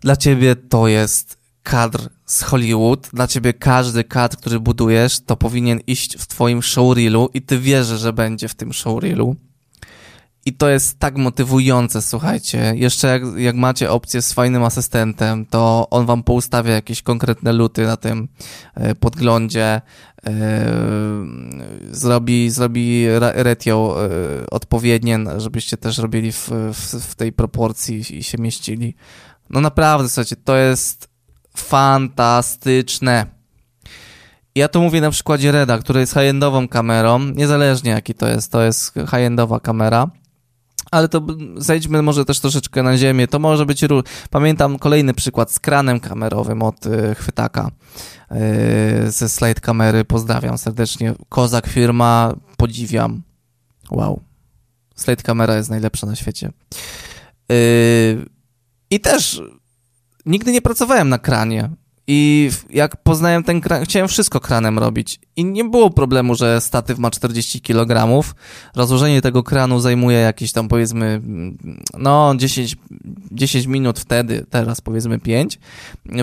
dla 0.00 0.16
ciebie 0.16 0.56
to 0.56 0.88
jest 0.88 1.38
kadr 1.62 2.08
z 2.26 2.42
Hollywood. 2.42 3.08
Dla 3.12 3.26
ciebie 3.26 3.52
każdy 3.52 4.04
kadr, 4.04 4.36
który 4.36 4.60
budujesz, 4.60 5.20
to 5.20 5.36
powinien 5.36 5.80
iść 5.86 6.16
w 6.16 6.26
twoim 6.26 6.62
showreelu 6.62 7.30
i 7.34 7.42
ty 7.42 7.58
wierzysz, 7.58 8.00
że 8.00 8.12
będzie 8.12 8.48
w 8.48 8.54
tym 8.54 8.72
showreelu. 8.72 9.36
I 10.48 10.52
to 10.52 10.68
jest 10.68 10.98
tak 10.98 11.16
motywujące, 11.16 12.02
słuchajcie. 12.02 12.72
Jeszcze 12.76 13.08
jak, 13.08 13.22
jak 13.36 13.56
macie 13.56 13.90
opcję 13.90 14.22
z 14.22 14.32
fajnym 14.32 14.64
asystentem, 14.64 15.46
to 15.46 15.86
on 15.90 16.06
wam 16.06 16.22
poustawia 16.22 16.74
jakieś 16.74 17.02
konkretne 17.02 17.52
luty 17.52 17.86
na 17.86 17.96
tym 17.96 18.28
e, 18.74 18.94
podglądzie, 18.94 19.80
e, 20.26 20.30
zrobi, 21.90 22.50
zrobi 22.50 23.06
retio 23.18 23.96
e, 24.04 24.50
odpowiednie, 24.50 25.18
żebyście 25.36 25.76
też 25.76 25.98
robili 25.98 26.32
w, 26.32 26.50
w, 26.72 26.94
w 27.10 27.14
tej 27.14 27.32
proporcji 27.32 28.18
i 28.18 28.22
się 28.22 28.38
mieścili. 28.38 28.94
No 29.50 29.60
naprawdę, 29.60 30.08
słuchajcie, 30.08 30.36
to 30.36 30.56
jest 30.56 31.08
fantastyczne. 31.56 33.26
Ja 34.54 34.68
to 34.68 34.80
mówię 34.80 35.00
na 35.00 35.10
przykładzie 35.10 35.52
Reda, 35.52 35.78
który 35.78 36.00
jest 36.00 36.12
high-endową 36.12 36.68
kamerą, 36.68 37.18
niezależnie 37.18 37.90
jaki 37.90 38.14
to 38.14 38.28
jest, 38.28 38.52
to 38.52 38.62
jest 38.62 38.94
high-endowa 38.94 39.60
kamera 39.60 40.10
ale 40.90 41.08
to 41.08 41.26
zejdźmy 41.56 42.02
może 42.02 42.24
też 42.24 42.40
troszeczkę 42.40 42.82
na 42.82 42.96
ziemię. 42.96 43.28
To 43.28 43.38
może 43.38 43.66
być. 43.66 43.84
Pamiętam 44.30 44.78
kolejny 44.78 45.14
przykład 45.14 45.52
z 45.52 45.60
kranem 45.60 46.00
kamerowym 46.00 46.62
od 46.62 46.86
y, 46.86 47.14
chwytaka 47.14 47.70
y, 49.06 49.10
ze 49.10 49.28
slide 49.28 49.60
kamery. 49.60 50.04
Pozdrawiam 50.04 50.58
serdecznie. 50.58 51.14
Kozak 51.28 51.66
firma, 51.66 52.34
podziwiam. 52.56 53.22
Wow. 53.90 54.20
Slide 54.94 55.22
kamera 55.22 55.56
jest 55.56 55.70
najlepsza 55.70 56.06
na 56.06 56.16
świecie. 56.16 56.52
Y, 57.52 58.26
I 58.90 59.00
też 59.00 59.42
nigdy 60.26 60.52
nie 60.52 60.62
pracowałem 60.62 61.08
na 61.08 61.18
kranie. 61.18 61.70
I 62.10 62.50
jak 62.70 62.96
poznałem 62.96 63.44
ten 63.44 63.60
kran, 63.60 63.84
chciałem 63.84 64.08
wszystko 64.08 64.40
kranem 64.40 64.78
robić. 64.78 65.20
I 65.36 65.44
nie 65.44 65.64
było 65.64 65.90
problemu, 65.90 66.34
że 66.34 66.60
statyw 66.60 66.98
ma 66.98 67.10
40 67.10 67.60
kg. 67.60 68.22
Rozłożenie 68.76 69.22
tego 69.22 69.42
kranu 69.42 69.80
zajmuje 69.80 70.18
jakieś 70.18 70.52
tam 70.52 70.68
powiedzmy, 70.68 71.20
no 71.98 72.34
10, 72.36 72.76
10 73.32 73.66
minut 73.66 74.00
wtedy, 74.00 74.46
teraz 74.50 74.80
powiedzmy 74.80 75.18
5. 75.18 75.58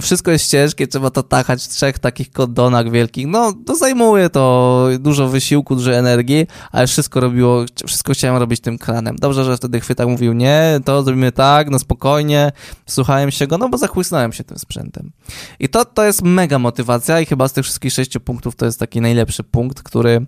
Wszystko 0.01 0.31
jest 0.31 0.51
ciężkie, 0.51 0.87
trzeba 0.87 1.09
to 1.09 1.23
tachać 1.23 1.63
w 1.63 1.67
trzech 1.67 1.99
takich 1.99 2.31
kondonach 2.31 2.91
wielkich. 2.91 3.27
No 3.27 3.53
to 3.65 3.75
zajmuje 3.75 4.29
to 4.29 4.87
dużo 4.99 5.27
wysiłku, 5.27 5.75
dużo 5.75 5.93
energii, 5.93 6.47
ale 6.71 6.87
wszystko 6.87 7.19
robiło, 7.19 7.65
wszystko 7.87 8.13
chciałem 8.13 8.37
robić 8.37 8.59
tym 8.59 8.77
kranem. 8.77 9.15
Dobrze, 9.15 9.45
że 9.45 9.57
wtedy 9.57 9.79
chwytak 9.79 10.07
mówił, 10.07 10.33
nie, 10.33 10.79
to 10.85 11.03
zrobimy 11.03 11.31
tak, 11.31 11.69
no 11.69 11.79
spokojnie. 11.79 12.51
Słuchałem 12.85 13.31
się 13.31 13.47
go, 13.47 13.57
no 13.57 13.69
bo 13.69 13.77
zachłysnąłem 13.77 14.33
się 14.33 14.43
tym 14.43 14.59
sprzętem. 14.59 15.11
I 15.59 15.69
to, 15.75 15.85
to 15.85 16.03
jest 16.05 16.21
mega 16.21 16.59
motywacja 16.59 17.21
i 17.21 17.25
chyba 17.25 17.47
z 17.47 17.53
tych 17.53 17.63
wszystkich 17.63 17.93
sześciu 17.93 18.19
punktów 18.19 18.55
to 18.55 18.65
jest 18.65 18.79
taki 18.79 19.01
najlepszy 19.01 19.43
punkt, 19.43 19.83
który, 19.83 20.25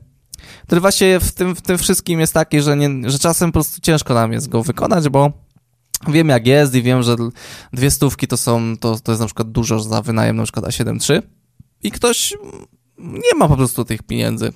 który 0.65 0.81
właśnie 0.81 1.19
w 1.19 1.31
tym, 1.31 1.55
w 1.55 1.61
tym 1.61 1.77
wszystkim 1.77 2.19
jest 2.19 2.33
taki, 2.33 2.61
że, 2.61 2.77
nie, 2.77 3.09
że 3.09 3.19
czasem 3.19 3.49
po 3.49 3.53
prostu 3.53 3.81
ciężko 3.81 4.13
nam 4.13 4.33
jest 4.33 4.49
go 4.49 4.63
wykonać, 4.63 5.09
bo 5.09 5.31
wiem 6.07 6.29
jak 6.29 6.47
jest 6.47 6.75
i 6.75 6.81
wiem, 6.81 7.03
że 7.03 7.15
dwie 7.73 7.91
stówki 7.91 8.27
to 8.27 8.37
są, 8.37 8.77
to, 8.77 8.99
to 8.99 9.11
jest 9.11 9.19
na 9.19 9.25
przykład 9.25 9.51
dużo 9.51 9.79
za 9.79 10.01
wynajem 10.01 10.35
na 10.35 10.43
przykład 10.43 10.65
A7 10.65 11.11
III 11.11 11.21
i 11.83 11.91
ktoś 11.91 12.33
nie 12.97 13.39
ma 13.39 13.47
po 13.47 13.55
prostu 13.55 13.85
tych 13.85 14.03
pieniędzy. 14.03 14.53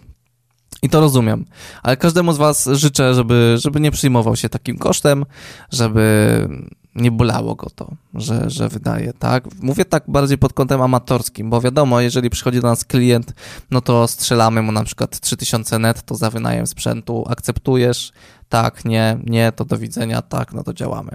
I 0.81 0.89
to 0.89 0.99
rozumiem, 0.99 1.45
ale 1.83 1.97
każdemu 1.97 2.33
z 2.33 2.37
Was 2.37 2.69
życzę, 2.71 3.13
żeby, 3.13 3.55
żeby 3.59 3.79
nie 3.79 3.91
przyjmował 3.91 4.35
się 4.35 4.49
takim 4.49 4.77
kosztem, 4.77 5.25
żeby 5.71 6.47
nie 6.95 7.11
bolało 7.11 7.55
go 7.55 7.69
to, 7.75 7.91
że, 8.13 8.49
że 8.49 8.69
wydaje, 8.69 9.13
tak? 9.13 9.43
Mówię 9.61 9.85
tak 9.85 10.03
bardziej 10.07 10.37
pod 10.37 10.53
kątem 10.53 10.81
amatorskim, 10.81 11.49
bo 11.49 11.61
wiadomo, 11.61 12.01
jeżeli 12.01 12.29
przychodzi 12.29 12.61
do 12.61 12.67
nas 12.67 12.85
klient, 12.85 13.33
no 13.71 13.81
to 13.81 14.07
strzelamy 14.07 14.61
mu 14.61 14.71
na 14.71 14.83
przykład 14.83 15.19
3000 15.19 15.79
netto 15.79 16.15
za 16.15 16.29
wynajem 16.29 16.67
sprzętu, 16.67 17.25
akceptujesz, 17.29 18.11
tak, 18.49 18.85
nie, 18.85 19.17
nie, 19.23 19.51
to 19.51 19.65
do 19.65 19.77
widzenia, 19.77 20.21
tak, 20.21 20.53
no 20.53 20.63
to 20.63 20.73
działamy. 20.73 21.11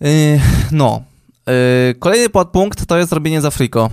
Yy, 0.00 0.40
no, 0.70 1.02
yy, 1.46 1.94
kolejny 1.98 2.28
podpunkt 2.28 2.86
to 2.86 2.98
jest 2.98 3.12
robienie 3.12 3.40
za 3.40 3.50
friko. 3.50 3.90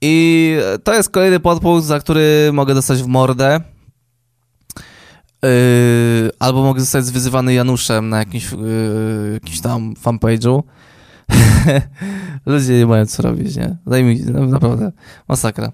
I 0.00 0.56
to 0.84 0.94
jest 0.94 1.10
kolejny 1.10 1.40
podpunkt, 1.40 1.86
za 1.86 2.00
który 2.00 2.50
mogę 2.52 2.74
dostać 2.74 3.02
w 3.02 3.06
mordę, 3.06 3.60
Yy, 5.44 6.30
albo 6.38 6.62
mogę 6.62 6.80
zostać 6.80 7.04
zwyzywany 7.04 7.54
Januszem 7.54 8.08
na 8.08 8.18
jakimś, 8.18 8.52
yy, 8.52 9.30
jakimś 9.32 9.60
tam 9.60 9.94
fanpage'u. 9.94 10.62
Ludzie 12.46 12.78
nie 12.78 12.86
mają 12.86 13.06
co 13.06 13.22
robić, 13.22 13.56
nie? 13.56 13.76
Daj 13.86 14.04
mi, 14.04 14.20
no, 14.20 14.46
naprawdę, 14.46 14.92
masakra. 15.28 15.72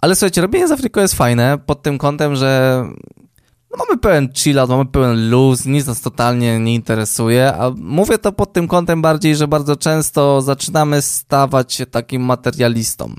Ale 0.00 0.14
słuchajcie, 0.14 0.40
robienie 0.40 0.68
z 0.68 0.72
Afryką 0.72 1.00
jest 1.00 1.14
fajne 1.14 1.58
pod 1.66 1.82
tym 1.82 1.98
kątem, 1.98 2.36
że 2.36 2.82
no 3.70 3.84
mamy 3.88 3.98
pełen 4.00 4.28
chillout, 4.32 4.70
mamy 4.70 4.86
pełen 4.86 5.30
luz, 5.30 5.66
nic 5.66 5.86
nas 5.86 6.00
totalnie 6.00 6.60
nie 6.60 6.74
interesuje, 6.74 7.54
a 7.54 7.70
mówię 7.76 8.18
to 8.18 8.32
pod 8.32 8.52
tym 8.52 8.68
kątem 8.68 9.02
bardziej, 9.02 9.36
że 9.36 9.48
bardzo 9.48 9.76
często 9.76 10.42
zaczynamy 10.42 11.02
stawać 11.02 11.72
się 11.72 11.86
takim 11.86 12.22
materialistą 12.22 13.14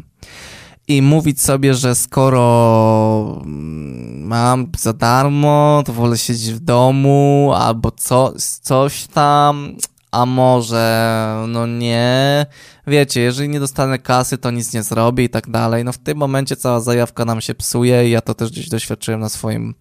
i 0.90 1.02
mówić 1.02 1.42
sobie, 1.42 1.74
że 1.74 1.96
skoro 1.96 3.42
mm, 3.46 4.24
mam 4.28 4.68
za 4.78 4.94
darmo, 4.94 5.84
to 5.86 5.94
wolę 5.94 6.18
siedzieć 6.18 6.54
w 6.54 6.60
domu 6.60 7.52
albo 7.56 7.92
co, 7.92 8.34
coś 8.62 9.08
tam, 9.08 9.76
a 10.12 10.26
może 10.26 11.46
no 11.48 11.68
nie. 11.68 12.46
Wiecie, 12.88 13.22
jeżeli 13.22 13.50
nie 13.50 13.60
dostanę 13.60 14.00
kasy, 14.00 14.38
to 14.38 14.52
nic 14.52 14.74
nie 14.74 14.84
zrobię 14.84 15.24
i 15.24 15.30
tak 15.30 15.50
dalej. 15.50 15.84
No 15.84 15.92
w 15.92 15.98
tym 15.98 16.18
momencie 16.18 16.56
cała 16.56 16.80
zajawka 16.80 17.26
nam 17.26 17.42
się 17.42 17.56
psuje 17.56 18.08
i 18.08 18.12
ja 18.12 18.22
to 18.22 18.34
też 18.34 18.52
gdzieś 18.52 18.70
doświadczyłem 18.70 19.20
na 19.20 19.30
swoim, 19.30 19.76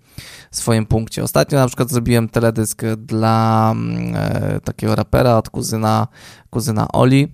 swoim 0.50 0.86
punkcie. 0.86 1.22
Ostatnio 1.22 1.58
na 1.58 1.66
przykład 1.66 1.90
zrobiłem 1.90 2.28
teledysk 2.28 2.82
dla 2.96 3.70
mm, 3.72 4.16
e, 4.16 4.60
takiego 4.60 4.94
rapera 4.94 5.36
od 5.36 5.50
kuzyna, 5.50 6.08
kuzyna 6.50 6.88
Oli. 6.92 7.28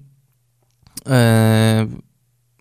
E, 1.09 1.87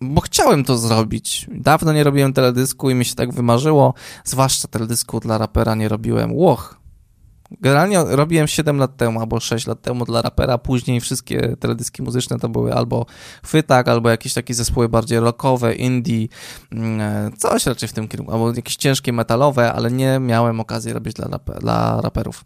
bo 0.04 0.20
chciałem 0.20 0.64
to 0.64 0.78
zrobić. 0.78 1.46
Dawno 1.52 1.92
nie 1.92 2.04
robiłem 2.04 2.32
teledysku 2.32 2.90
i 2.90 2.94
mi 2.94 3.04
się 3.04 3.14
tak 3.14 3.32
wymarzyło, 3.32 3.94
zwłaszcza 4.24 4.68
teledysku 4.68 5.20
dla 5.20 5.38
rapera 5.38 5.74
nie 5.74 5.88
robiłem. 5.88 6.32
Łoch. 6.32 6.84
Generalnie 7.60 8.04
robiłem 8.04 8.48
7 8.48 8.78
lat 8.78 8.96
temu 8.96 9.20
albo 9.20 9.40
6 9.40 9.66
lat 9.66 9.82
temu 9.82 10.04
dla 10.04 10.22
rapera, 10.22 10.58
później 10.58 11.00
wszystkie 11.00 11.56
teledyski 11.60 12.02
muzyczne 12.02 12.38
to 12.38 12.48
były 12.48 12.74
albo 12.74 13.06
chwytak, 13.42 13.88
albo 13.88 14.10
jakieś 14.10 14.34
takie 14.34 14.54
zespoły 14.54 14.88
bardziej 14.88 15.20
rockowe, 15.20 15.74
indie, 15.74 16.28
mm, 16.72 17.36
coś 17.36 17.66
raczej 17.66 17.88
w 17.88 17.92
tym 17.92 18.08
kierunku, 18.08 18.32
albo 18.32 18.52
jakieś 18.52 18.76
ciężkie 18.76 19.12
metalowe, 19.12 19.72
ale 19.72 19.90
nie 19.90 20.18
miałem 20.18 20.60
okazji 20.60 20.92
robić 20.92 21.14
dla, 21.14 21.38
dla 21.60 22.00
raperów. 22.00 22.44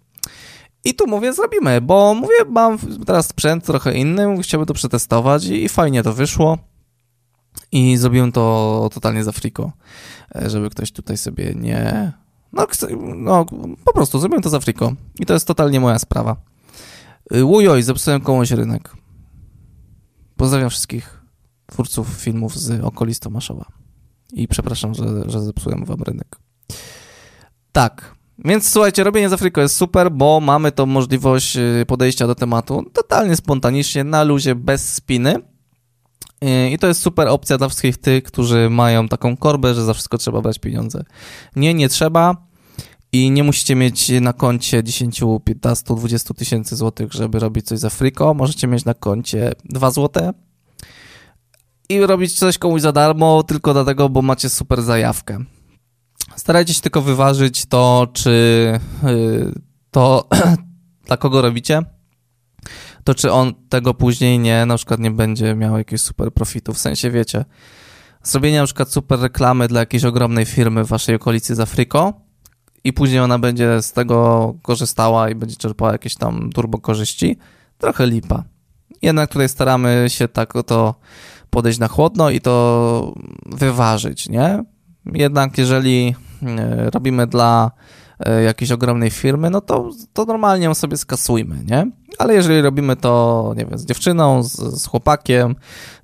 I 0.85 0.95
tu 0.95 1.07
mówię, 1.07 1.33
zrobimy, 1.33 1.81
bo 1.81 2.15
mówię, 2.15 2.45
mam 2.49 2.79
teraz 3.07 3.29
sprzęt 3.29 3.65
trochę 3.65 3.95
inny, 3.95 4.43
chciałbym 4.43 4.67
to 4.67 4.75
przetestować 4.75 5.45
i 5.45 5.69
fajnie 5.69 6.03
to 6.03 6.13
wyszło. 6.13 6.59
I 7.73 7.97
zrobiłem 7.97 8.33
to 8.33 8.91
totalnie 8.95 9.25
za 9.25 9.33
friko, 9.33 9.73
e, 10.35 10.51
żeby 10.51 10.71
ktoś 10.71 10.93
tutaj 10.93 11.17
sobie 11.17 11.55
nie... 11.55 12.13
No, 12.53 12.67
no 13.17 13.47
po 13.85 13.93
prostu 13.93 14.19
zrobiłem 14.19 14.43
to 14.43 14.51
za 14.51 14.61
friko. 14.61 14.93
I 15.21 15.27
to 15.27 15.35
jest 15.35 15.47
totalnie 15.47 15.81
moja 15.81 15.99
sprawa. 15.99 16.37
Y, 17.35 17.45
Ujoj, 17.45 17.83
zepsułem 17.83 18.21
komuś 18.21 18.51
rynek. 18.51 18.93
Pozdrawiam 20.37 20.71
wszystkich 20.71 21.23
twórców 21.67 22.09
filmów 22.09 22.59
z 22.59 22.85
okolic 22.85 23.19
Tomaszowa. 23.19 23.65
I 24.33 24.49
przepraszam, 24.49 24.95
że, 24.95 25.05
że 25.27 25.41
zepsułem 25.41 25.85
wam 25.85 26.03
rynek. 26.03 26.37
Tak, 27.73 28.15
więc 28.45 28.69
słuchajcie, 28.69 29.05
robienie 29.05 29.29
z 29.29 29.33
Afryką 29.33 29.61
jest 29.61 29.77
super, 29.77 30.13
bo 30.13 30.41
mamy 30.41 30.73
tą 30.73 30.87
możliwość 30.87 31.57
y, 31.57 31.85
podejścia 31.87 32.27
do 32.27 32.35
tematu 32.35 32.85
totalnie 32.93 33.37
spontanicznie, 33.37 34.05
na 34.05 34.25
luzie, 34.25 34.55
bez 34.55 34.95
spiny. 34.95 35.35
I 36.71 36.79
to 36.79 36.87
jest 36.87 37.01
super 37.03 37.29
opcja 37.29 37.59
dla 37.59 37.69
wszystkich 37.69 37.99
tych, 37.99 38.25
którzy 38.25 38.71
mają 38.71 39.09
taką 39.09 39.37
korbę, 39.37 39.75
że 39.75 39.85
za 39.85 39.95
wszystko 39.95 40.19
trzeba 40.19 40.41
brać 40.41 40.59
pieniądze. 40.59 41.05
Nie, 41.57 41.75
nie 41.75 41.89
trzeba 41.89 42.49
i 43.13 43.31
nie 43.31 43.45
musicie 43.45 43.75
mieć 43.75 44.09
na 44.21 44.33
koncie 44.33 44.85
10, 44.85 45.21
15, 45.45 45.95
20 45.95 46.35
tysięcy 46.35 46.77
złotych, 46.77 47.13
żeby 47.13 47.39
robić 47.39 47.67
coś 47.67 47.79
za 47.79 47.91
friko. 47.91 48.35
Możecie 48.35 48.67
mieć 48.67 48.85
na 48.85 48.95
koncie 48.95 49.53
2 49.65 49.91
złote 49.91 50.33
i 51.89 52.01
robić 52.01 52.39
coś 52.39 52.59
komuś 52.59 52.81
za 52.83 52.93
darmo 52.93 53.43
tylko 53.43 53.73
dlatego, 53.73 54.09
bo 54.09 54.23
macie 54.23 54.49
super 54.49 54.83
zajawkę. 54.83 55.45
Starajcie 56.37 56.75
się 56.75 56.81
tylko 56.81 57.03
wyważyć 57.03 57.67
to, 57.67 58.07
czy 58.13 58.31
y, 59.05 59.53
to 59.91 60.29
dla 61.07 61.17
kogo 61.17 61.43
robicie 61.43 61.83
to 63.09 63.15
czy 63.15 63.33
on 63.33 63.55
tego 63.69 63.95
później 63.95 64.39
nie, 64.39 64.67
na 64.67 64.77
przykład 64.77 65.01
nie 65.01 65.11
będzie 65.11 65.55
miał 65.55 65.79
jakiegoś 65.79 66.01
super 66.01 66.33
profitu, 66.33 66.75
w 66.75 66.79
sensie 66.79 67.11
wiecie, 67.11 67.45
zrobienie 68.23 68.59
na 68.59 68.65
przykład 68.65 68.93
super 68.93 69.21
reklamy 69.21 69.69
dla 69.69 69.81
jakiejś 69.81 70.05
ogromnej 70.05 70.47
firmy 70.47 70.85
w 70.85 70.89
waszej 70.89 71.15
okolicy 71.15 71.55
z 71.55 71.61
Afryką 71.61 72.13
i 72.85 72.93
później 72.93 73.21
ona 73.21 73.39
będzie 73.39 73.83
z 73.83 73.93
tego 73.93 74.55
korzystała 74.63 75.31
i 75.31 75.35
będzie 75.35 75.57
czerpała 75.57 75.93
jakieś 75.93 76.15
tam 76.15 76.51
turbo 76.55 76.79
korzyści, 76.79 77.39
trochę 77.79 78.07
lipa. 78.07 78.45
Jednak 79.03 79.31
tutaj 79.31 79.49
staramy 79.49 80.05
się 80.09 80.29
tak 80.29 80.53
to 80.67 80.95
podejść 81.51 81.79
na 81.79 81.89
chłodno 81.89 82.31
i 82.31 82.41
to 82.41 83.15
wyważyć, 83.47 84.29
nie? 84.29 84.65
Jednak 85.07 85.59
jeżeli 85.59 86.15
e, 86.43 86.91
robimy 86.91 87.27
dla 87.27 87.71
jakiejś 88.45 88.73
ogromnej 88.73 89.11
firmy, 89.11 89.51
no 89.51 89.61
to, 89.61 89.91
to 90.13 90.25
normalnie 90.25 90.65
ją 90.65 90.75
sobie 90.75 90.97
skasujmy, 90.97 91.65
nie? 91.65 91.91
Ale 92.19 92.35
jeżeli 92.35 92.63
robimy 92.63 92.97
to, 92.97 93.55
nie 93.57 93.67
wiem, 93.67 93.79
z 93.79 93.85
dziewczyną, 93.85 94.43
z, 94.43 94.57
z 94.83 94.87
chłopakiem, 94.87 95.57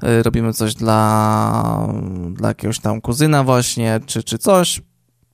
e, 0.03 0.22
robimy 0.22 0.53
coś 0.53 0.74
dla, 0.74 1.88
dla 2.31 2.48
jakiegoś 2.48 2.81
tam 2.81 3.00
kuzyna 3.00 3.44
właśnie, 3.44 4.00
czy, 4.07 4.22
czy 4.22 4.38
coś, 4.38 4.83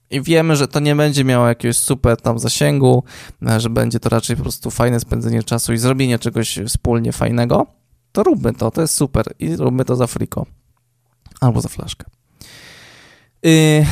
i 0.09 0.21
wiemy, 0.21 0.55
że 0.55 0.67
to 0.67 0.79
nie 0.79 0.95
będzie 0.95 1.23
miało 1.23 1.47
jakiegoś 1.47 1.77
super 1.77 2.21
tam 2.21 2.39
zasięgu, 2.39 3.03
e, 3.47 3.59
że 3.59 3.69
będzie 3.69 3.99
to 3.99 4.09
raczej 4.09 4.35
po 4.35 4.41
prostu 4.41 4.71
fajne 4.71 4.99
spędzenie 4.99 5.43
czasu 5.43 5.73
i 5.73 5.77
zrobienie 5.77 6.19
czegoś 6.19 6.59
wspólnie 6.67 7.11
fajnego, 7.11 7.65
to 8.11 8.23
róbmy 8.23 8.53
to, 8.53 8.71
to 8.71 8.81
jest 8.81 8.93
super 8.93 9.25
i 9.39 9.55
róbmy 9.55 9.85
to 9.85 9.95
za 9.95 10.07
friko 10.07 10.45
albo 11.41 11.61
za 11.61 11.69
flaszkę. 11.69 12.05
Yy, 13.43 13.85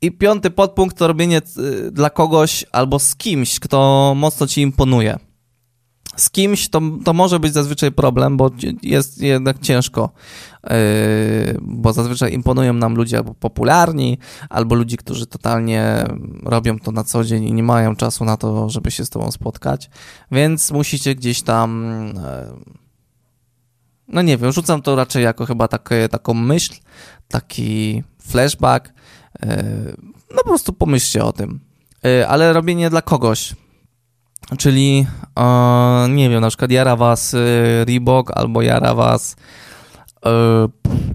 i 0.00 0.12
piąty 0.12 0.50
podpunkt 0.50 0.98
to 0.98 1.06
robienie 1.06 1.40
y, 1.58 1.90
dla 1.90 2.10
kogoś 2.10 2.64
albo 2.72 2.98
z 2.98 3.16
kimś, 3.16 3.60
kto 3.60 4.12
mocno 4.16 4.46
ci 4.46 4.60
imponuje. 4.60 5.18
Z 6.16 6.30
kimś 6.30 6.68
to, 6.68 6.80
to 7.04 7.12
może 7.12 7.40
być 7.40 7.52
zazwyczaj 7.52 7.92
problem, 7.92 8.36
bo 8.36 8.50
jest 8.82 9.22
jednak 9.22 9.58
ciężko, 9.58 10.10
yy, 10.64 10.70
bo 11.60 11.92
zazwyczaj 11.92 12.32
imponują 12.32 12.72
nam 12.72 12.94
ludzie 12.94 13.16
albo 13.16 13.34
popularni, 13.34 14.18
albo 14.50 14.74
ludzi, 14.74 14.96
którzy 14.96 15.26
totalnie 15.26 16.04
robią 16.42 16.78
to 16.78 16.92
na 16.92 17.04
co 17.04 17.24
dzień 17.24 17.44
i 17.44 17.52
nie 17.52 17.62
mają 17.62 17.96
czasu 17.96 18.24
na 18.24 18.36
to, 18.36 18.70
żeby 18.70 18.90
się 18.90 19.04
z 19.04 19.10
tobą 19.10 19.30
spotkać, 19.30 19.90
więc 20.32 20.70
musicie 20.70 21.14
gdzieś 21.14 21.42
tam. 21.42 21.86
Yy, 22.14 22.76
no 24.08 24.22
nie 24.22 24.36
wiem, 24.36 24.52
rzucam 24.52 24.82
to 24.82 24.96
raczej 24.96 25.24
jako 25.24 25.46
chyba 25.46 25.68
takie, 25.68 26.08
taką 26.08 26.34
myśl, 26.34 26.74
taki 27.28 28.02
flashback, 28.22 28.92
no 30.30 30.42
po 30.42 30.48
prostu 30.48 30.72
pomyślcie 30.72 31.24
o 31.24 31.32
tym. 31.32 31.60
E, 32.04 32.28
ale 32.28 32.52
robienie 32.52 32.90
dla 32.90 33.02
kogoś. 33.02 33.54
Czyli, 34.58 35.06
nie 36.08 36.30
wiem, 36.30 36.40
na 36.40 36.48
przykład 36.48 36.70
jara 36.70 36.96
was 36.96 37.34
e, 37.34 37.38
Reebok 37.84 38.30
albo 38.36 38.62
jara 38.62 38.94
was 38.94 39.36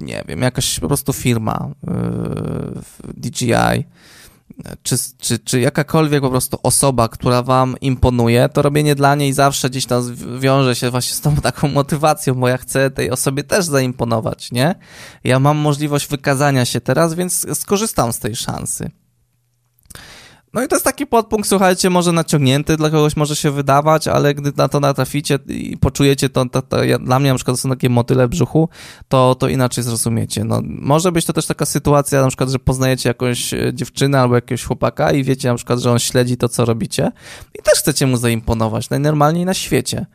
nie 0.02 0.24
wiem, 0.28 0.42
jakaś 0.42 0.80
po 0.80 0.88
prostu 0.88 1.14
firma 1.14 1.70
DJI 3.04 3.86
czy, 4.84 4.96
czy, 5.18 5.40
czy 5.40 5.60
jakakolwiek 5.60 6.22
po 6.22 6.30
prostu 6.30 6.60
osoba, 6.64 7.08
która 7.08 7.44
wam 7.44 7.76
imponuje, 7.82 8.50
to 8.50 8.62
robienie 8.62 8.96
dla 8.96 9.16
niej 9.16 9.34
zawsze 9.34 9.70
gdzieś 9.70 9.86
tam 9.86 10.16
wiąże 10.40 10.76
się 10.76 10.90
właśnie 10.90 11.16
z 11.16 11.22
tą 11.22 11.36
taką 11.52 11.68
motywacją, 11.68 12.34
bo 12.34 12.48
ja 12.48 12.58
chcę 12.58 12.92
tej 12.92 13.12
osobie 13.12 13.44
też 13.44 13.66
zaimponować, 13.66 14.52
nie? 14.52 14.76
Ja 15.24 15.40
mam 15.40 15.58
możliwość 15.58 16.08
wykazania 16.08 16.66
się 16.66 16.82
teraz, 16.82 17.14
więc 17.14 17.60
skorzystam 17.60 18.14
z 18.14 18.20
tej 18.20 18.36
szansy. 18.36 18.92
No 20.54 20.64
i 20.64 20.68
to 20.68 20.76
jest 20.76 20.86
taki 20.86 21.08
podpunkt, 21.08 21.50
słuchajcie, 21.50 21.90
może 21.90 22.12
naciągnięty, 22.12 22.78
dla 22.78 22.90
kogoś 22.90 23.16
może 23.16 23.36
się 23.36 23.52
wydawać, 23.52 24.08
ale 24.08 24.34
gdy 24.34 24.52
na 24.58 24.68
to 24.68 24.80
natraficie 24.80 25.40
i 25.48 25.78
poczujecie 25.78 26.30
to, 26.30 26.46
to, 26.46 26.62
to 26.62 26.84
ja, 26.84 27.00
dla 27.00 27.20
mnie 27.20 27.30
na 27.30 27.36
przykład 27.36 27.58
to 27.58 27.62
są 27.62 27.70
takie 27.70 27.90
motyle 27.90 28.28
brzuchu, 28.28 28.70
to, 29.10 29.36
to 29.36 29.48
inaczej 29.48 29.84
zrozumiecie. 29.84 30.44
No, 30.44 30.62
może 30.66 31.12
być 31.12 31.26
to 31.26 31.34
też 31.34 31.46
taka 31.46 31.66
sytuacja, 31.66 32.22
na 32.22 32.28
przykład, 32.28 32.50
że 32.50 32.60
poznajecie 32.60 33.10
jakąś 33.10 33.54
e, 33.54 33.74
dziewczynę 33.74 34.22
albo 34.22 34.36
jakiegoś 34.36 34.64
chłopaka 34.64 35.12
i 35.12 35.24
wiecie 35.24 35.48
na 35.48 35.56
przykład, 35.56 35.80
że 35.80 35.92
on 35.92 36.00
śledzi 36.00 36.38
to, 36.38 36.50
co 36.50 36.66
robicie 36.66 37.12
i 37.60 37.64
też 37.64 37.80
chcecie 37.80 38.08
mu 38.08 38.18
zaimponować, 38.18 38.90
najnormalniej 38.90 39.46
na 39.46 39.54
świecie. 39.54 40.06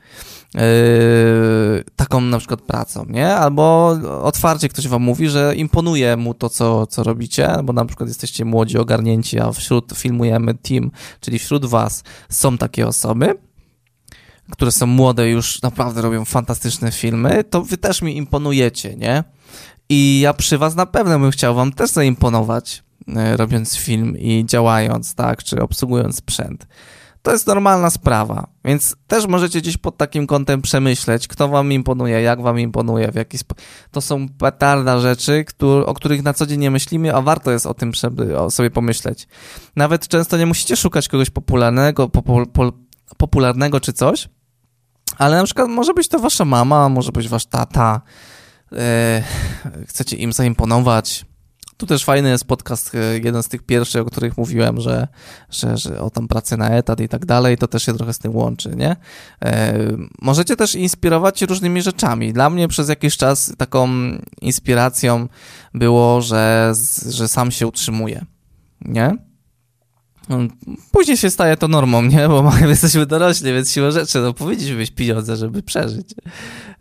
Yy, 0.56 1.84
taką 1.96 2.20
na 2.20 2.38
przykład 2.38 2.60
pracą, 2.60 3.06
nie? 3.08 3.34
Albo 3.34 3.88
otwarcie 4.22 4.68
ktoś 4.68 4.88
wam 4.88 5.02
mówi, 5.02 5.28
że 5.28 5.56
imponuje 5.56 6.16
mu 6.16 6.34
to, 6.34 6.50
co, 6.50 6.86
co 6.86 7.02
robicie, 7.02 7.56
bo 7.64 7.72
na 7.72 7.84
przykład 7.84 8.08
jesteście 8.08 8.44
młodzi, 8.44 8.78
ogarnięci, 8.78 9.40
a 9.40 9.52
wśród 9.52 9.92
filmujemy 9.96 10.54
team, 10.54 10.90
czyli 11.20 11.38
wśród 11.38 11.66
was 11.66 12.02
są 12.28 12.58
takie 12.58 12.86
osoby, 12.86 13.34
które 14.50 14.72
są 14.72 14.86
młode 14.86 15.28
już 15.28 15.62
naprawdę 15.62 16.02
robią 16.02 16.24
fantastyczne 16.24 16.92
filmy, 16.92 17.44
to 17.44 17.62
wy 17.62 17.78
też 17.78 18.02
mi 18.02 18.16
imponujecie, 18.16 18.96
nie? 18.96 19.24
I 19.88 20.20
ja 20.20 20.34
przy 20.34 20.58
was 20.58 20.74
na 20.74 20.86
pewno 20.86 21.18
bym 21.18 21.30
chciał 21.30 21.54
wam 21.54 21.72
też 21.72 21.90
zaimponować, 21.90 22.82
yy, 23.06 23.36
robiąc 23.36 23.76
film 23.76 24.18
i 24.18 24.44
działając, 24.46 25.14
tak, 25.14 25.44
czy 25.44 25.62
obsługując 25.62 26.16
sprzęt 26.16 26.66
to 27.26 27.32
jest 27.32 27.46
normalna 27.46 27.90
sprawa, 27.90 28.46
więc 28.64 28.96
też 29.06 29.26
możecie 29.26 29.60
gdzieś 29.60 29.76
pod 29.76 29.96
takim 29.96 30.26
kątem 30.26 30.62
przemyśleć, 30.62 31.28
kto 31.28 31.48
wam 31.48 31.72
imponuje, 31.72 32.20
jak 32.20 32.42
wam 32.42 32.60
imponuje, 32.60 33.12
w 33.12 33.14
jaki 33.14 33.38
sposób. 33.38 33.64
To 33.90 34.00
są 34.00 34.28
petarda 34.28 35.00
rzeczy, 35.00 35.44
który, 35.44 35.86
o 35.86 35.94
których 35.94 36.22
na 36.22 36.34
co 36.34 36.46
dzień 36.46 36.60
nie 36.60 36.70
myślimy, 36.70 37.14
a 37.14 37.22
warto 37.22 37.50
jest 37.50 37.66
o 37.66 37.74
tym 37.74 37.92
o 38.38 38.50
sobie 38.50 38.70
pomyśleć. 38.70 39.28
Nawet 39.76 40.08
często 40.08 40.36
nie 40.36 40.46
musicie 40.46 40.76
szukać 40.76 41.08
kogoś 41.08 41.30
popularnego, 41.30 42.08
popu, 42.08 42.46
po, 42.46 42.72
popularnego 43.16 43.80
czy 43.80 43.92
coś, 43.92 44.28
ale 45.18 45.36
na 45.36 45.44
przykład 45.44 45.68
może 45.68 45.94
być 45.94 46.08
to 46.08 46.18
wasza 46.18 46.44
mama, 46.44 46.88
może 46.88 47.12
być 47.12 47.28
wasz 47.28 47.46
tata, 47.46 48.00
yy, 48.72 48.78
chcecie 49.86 50.16
im 50.16 50.32
zaimponować, 50.32 51.26
tu 51.76 51.86
też 51.86 52.04
fajny 52.04 52.28
jest 52.28 52.44
podcast, 52.44 52.94
e, 52.94 52.98
jeden 53.24 53.42
z 53.42 53.48
tych 53.48 53.62
pierwszych, 53.62 54.02
o 54.02 54.04
których 54.04 54.38
mówiłem, 54.38 54.80
że, 54.80 55.08
że, 55.50 55.76
że 55.76 56.00
o 56.00 56.10
tam 56.10 56.28
pracę 56.28 56.56
na 56.56 56.70
etat 56.70 57.00
i 57.00 57.08
tak 57.08 57.26
dalej, 57.26 57.58
to 57.58 57.68
też 57.68 57.82
się 57.82 57.94
trochę 57.94 58.12
z 58.12 58.18
tym 58.18 58.36
łączy, 58.36 58.76
nie? 58.76 58.96
E, 59.44 59.78
możecie 60.22 60.56
też 60.56 60.74
inspirować 60.74 61.38
się 61.38 61.46
różnymi 61.46 61.82
rzeczami. 61.82 62.32
Dla 62.32 62.50
mnie 62.50 62.68
przez 62.68 62.88
jakiś 62.88 63.16
czas 63.16 63.52
taką 63.58 63.88
inspiracją 64.40 65.28
było, 65.74 66.22
że, 66.22 66.72
że 67.08 67.28
sam 67.28 67.50
się 67.50 67.66
utrzymuję, 67.66 68.24
nie? 68.80 69.16
Później 70.90 71.16
się 71.16 71.30
staje 71.30 71.56
to 71.56 71.68
normą, 71.68 72.02
nie? 72.02 72.28
Bo 72.28 72.42
my 72.60 72.68
jesteśmy 72.68 73.06
dorośli, 73.06 73.52
więc 73.52 73.70
siłą 73.70 73.90
rzeczy, 73.90 74.20
no 74.20 74.34
powinniśmy 74.34 74.76
mieć 74.76 74.90
pieniądze, 74.90 75.36
żeby 75.36 75.62
przeżyć 75.62 76.14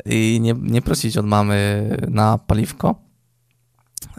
i 0.05 0.39
nie, 0.41 0.55
nie 0.61 0.81
prosić 0.81 1.17
od 1.17 1.25
mamy 1.25 1.89
na 2.09 2.37
paliwko. 2.37 3.04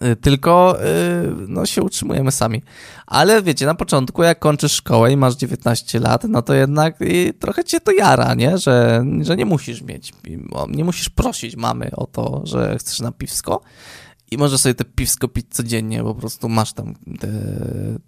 Y, 0.05 0.17
tylko 0.17 0.79
y, 0.85 1.35
no, 1.49 1.67
się 1.67 1.83
utrzymujemy 1.83 2.33
sami. 2.33 2.63
Ale 3.07 3.43
wiecie, 3.43 3.67
na 3.67 3.75
początku, 3.75 4.23
jak 4.23 4.39
kończysz 4.39 4.73
szkołę 4.73 5.13
i 5.13 5.17
masz 5.17 5.37
19 5.37 6.01
lat, 6.01 6.25
no 6.29 6.43
to 6.43 6.55
jednak 6.55 6.99
trochę 7.41 7.65
cię 7.65 7.81
to 7.81 7.93
jara, 7.93 8.35
nie? 8.35 8.59
Że, 8.59 9.05
że 9.23 9.37
nie 9.37 9.47
musisz 9.47 9.83
mieć, 9.83 10.13
nie 10.69 10.85
musisz 10.85 11.09
prosić 11.09 11.57
mamy 11.57 11.91
o 11.97 12.07
to, 12.07 12.41
że 12.45 12.77
chcesz 12.79 13.01
na 13.01 13.13
piwsko 13.13 13.61
i 14.31 14.37
możesz 14.39 14.61
sobie 14.61 14.75
te 14.75 14.85
piwsko 14.85 15.29
pić 15.29 15.47
codziennie, 15.51 16.03
po 16.03 16.15
prostu 16.15 16.49
masz 16.49 16.73
tam 16.73 16.95
te, 17.21 17.29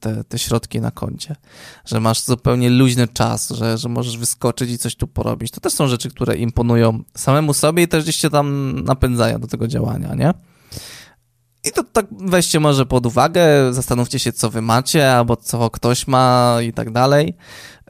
te, 0.01 0.25
te 0.25 0.39
środki 0.39 0.81
na 0.81 0.91
koncie, 0.91 1.37
że 1.85 2.01
masz 2.01 2.25
zupełnie 2.25 2.71
luźny 2.71 3.09
czas, 3.09 3.51
że, 3.51 3.79
że 3.79 3.89
możesz 3.89 4.19
wyskoczyć 4.19 4.71
i 4.71 4.79
coś 4.79 4.97
tu 4.97 5.07
porobić. 5.07 5.51
To 5.51 5.61
też 5.61 5.73
są 5.73 5.89
rzeczy, 5.89 6.11
które 6.11 6.37
imponują 6.37 7.03
samemu 7.15 7.55
sobie 7.55 7.83
i 7.83 7.89
też 7.89 8.03
gdzieś 8.03 8.17
cię 8.17 8.31
tam 8.31 8.79
napędzają 8.85 9.39
do 9.39 9.47
tego 9.47 9.69
działania, 9.69 10.15
nie? 10.15 10.35
I 11.65 11.73
to 11.73 11.83
tak 11.85 12.07
weźcie 12.11 12.61
może 12.61 12.87
pod 12.87 13.07
uwagę, 13.07 13.73
zastanówcie 13.73 14.19
się, 14.19 14.33
co 14.33 14.51
wy 14.51 14.63
macie, 14.63 15.13
albo 15.13 15.37
co 15.37 15.71
ktoś 15.71 16.07
ma 16.07 16.57
i 16.63 16.73
tak 16.73 16.91
dalej, 16.91 17.37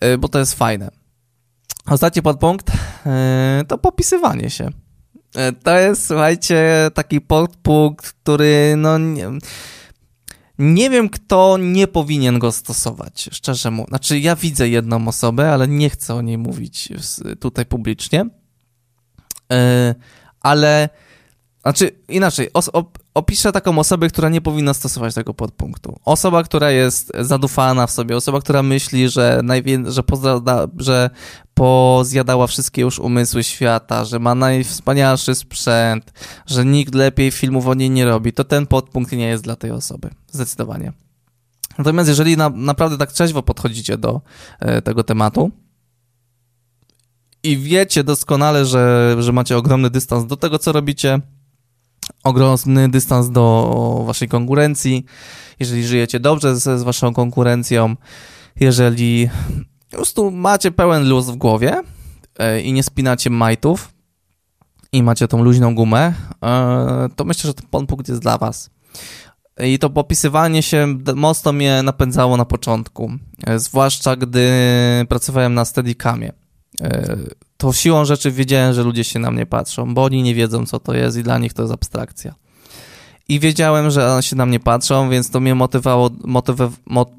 y, 0.04 0.18
bo 0.18 0.28
to 0.28 0.38
jest 0.38 0.54
fajne. 0.54 0.90
Ostatni 1.86 2.22
podpunkt 2.22 2.70
y, 2.70 3.64
to 3.68 3.78
popisywanie 3.78 4.50
się. 4.50 4.68
Y, 4.68 5.52
to 5.62 5.78
jest, 5.78 6.06
słuchajcie, 6.06 6.90
taki 6.94 7.20
podpunkt, 7.20 8.12
który 8.12 8.74
no 8.76 8.98
nie, 8.98 9.28
nie 10.58 10.90
wiem, 10.90 11.08
kto 11.08 11.56
nie 11.60 11.86
powinien 11.86 12.38
go 12.38 12.52
stosować, 12.52 13.28
szczerze 13.32 13.70
mówiąc. 13.70 13.88
Znaczy, 13.88 14.18
ja 14.18 14.36
widzę 14.36 14.68
jedną 14.68 15.08
osobę, 15.08 15.52
ale 15.52 15.68
nie 15.68 15.90
chcę 15.90 16.14
o 16.14 16.22
niej 16.22 16.38
mówić 16.38 16.88
tutaj 17.40 17.66
publicznie. 17.66 18.24
Ale, 20.40 20.88
znaczy, 21.62 21.90
inaczej, 22.08 22.52
os, 22.54 22.70
opiszę 23.14 23.52
taką 23.52 23.78
osobę, 23.78 24.08
która 24.08 24.28
nie 24.28 24.40
powinna 24.40 24.74
stosować 24.74 25.14
tego 25.14 25.34
podpunktu. 25.34 25.98
Osoba, 26.04 26.42
która 26.42 26.70
jest 26.70 27.12
zadufana 27.20 27.86
w 27.86 27.90
sobie, 27.90 28.16
osoba, 28.16 28.40
która 28.40 28.62
myśli, 28.62 29.08
że, 29.08 29.40
najwię- 29.44 29.90
że, 29.90 30.02
pozada- 30.02 30.68
że 30.78 31.10
pozjadała 31.54 32.46
wszystkie 32.46 32.82
już 32.82 32.98
umysły 32.98 33.44
świata, 33.44 34.04
że 34.04 34.18
ma 34.18 34.34
najwspanialszy 34.34 35.34
sprzęt, 35.34 36.12
że 36.46 36.64
nikt 36.64 36.94
lepiej 36.94 37.30
filmów 37.30 37.66
o 37.66 37.74
niej 37.74 37.90
nie 37.90 38.04
robi, 38.04 38.32
to 38.32 38.44
ten 38.44 38.66
podpunkt 38.66 39.12
nie 39.12 39.28
jest 39.28 39.44
dla 39.44 39.56
tej 39.56 39.70
osoby. 39.70 40.10
Zdecydowanie. 40.30 40.92
Natomiast 41.78 42.08
jeżeli 42.08 42.36
na, 42.36 42.48
naprawdę 42.48 42.98
tak 42.98 43.12
trzeźwo 43.12 43.42
podchodzicie 43.42 43.98
do 43.98 44.20
e, 44.60 44.82
tego 44.82 45.04
tematu, 45.04 45.50
i 47.42 47.56
wiecie 47.56 48.04
doskonale, 48.04 48.66
że, 48.66 49.16
że 49.18 49.32
macie 49.32 49.56
ogromny 49.56 49.90
dystans 49.90 50.26
do 50.26 50.36
tego, 50.36 50.58
co 50.58 50.72
robicie, 50.72 51.20
ogromny 52.24 52.88
dystans 52.88 53.30
do 53.30 54.02
waszej 54.06 54.28
konkurencji, 54.28 55.04
jeżeli 55.60 55.86
żyjecie 55.86 56.20
dobrze 56.20 56.56
z, 56.56 56.80
z 56.80 56.82
waszą 56.82 57.14
konkurencją, 57.14 57.96
jeżeli 58.60 59.28
po 59.90 59.96
prostu 59.96 60.30
macie 60.30 60.70
pełen 60.70 61.08
luz 61.08 61.26
w 61.26 61.36
głowie 61.36 61.82
e, 62.38 62.60
i 62.60 62.72
nie 62.72 62.82
spinacie 62.82 63.30
majtów 63.30 63.92
i 64.92 65.02
macie 65.02 65.28
tą 65.28 65.42
luźną 65.42 65.74
gumę, 65.74 66.14
e, 66.44 67.08
to 67.16 67.24
myślę, 67.24 67.48
że 67.48 67.54
ten 67.54 67.86
punkt 67.86 68.08
jest 68.08 68.20
dla 68.20 68.38
was. 68.38 68.70
I 69.64 69.78
to 69.78 69.90
popisywanie 69.90 70.62
się 70.62 70.98
mocno 71.14 71.52
mnie 71.52 71.82
napędzało 71.82 72.36
na 72.36 72.44
początku, 72.44 73.12
e, 73.46 73.58
zwłaszcza 73.58 74.16
gdy 74.16 74.48
pracowałem 75.08 75.54
na 75.54 75.64
Steadicamie 75.64 76.32
to 77.58 77.72
siłą 77.72 78.04
rzeczy 78.04 78.30
wiedziałem, 78.30 78.72
że 78.74 78.82
ludzie 78.82 79.04
się 79.04 79.18
na 79.18 79.30
mnie 79.30 79.46
patrzą, 79.46 79.94
bo 79.94 80.04
oni 80.04 80.22
nie 80.22 80.34
wiedzą, 80.34 80.66
co 80.66 80.80
to 80.80 80.94
jest 80.94 81.16
i 81.16 81.22
dla 81.22 81.38
nich 81.38 81.52
to 81.52 81.62
jest 81.62 81.74
abstrakcja. 81.74 82.34
I 83.28 83.40
wiedziałem, 83.40 83.90
że 83.90 84.18
się 84.20 84.36
na 84.36 84.46
mnie 84.46 84.60
patrzą, 84.60 85.10
więc 85.10 85.30
to 85.30 85.40
mnie 85.40 85.54
motywowało, 85.54 86.10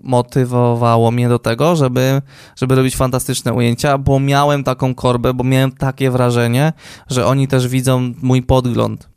motywowało 0.04 1.12
mnie 1.12 1.30
do 1.30 1.40
tego, 1.40 1.76
żeby, 1.76 2.22
żeby 2.56 2.76
robić 2.76 2.96
fantastyczne 2.96 3.54
ujęcia, 3.54 3.98
bo 3.98 4.20
miałem 4.20 4.64
taką 4.64 4.96
korbę, 4.96 5.34
bo 5.34 5.44
miałem 5.44 5.72
takie 5.72 6.12
wrażenie, 6.12 6.74
że 7.08 7.26
oni 7.26 7.48
też 7.48 7.68
widzą 7.68 8.14
mój 8.22 8.44
podgląd. 8.44 9.10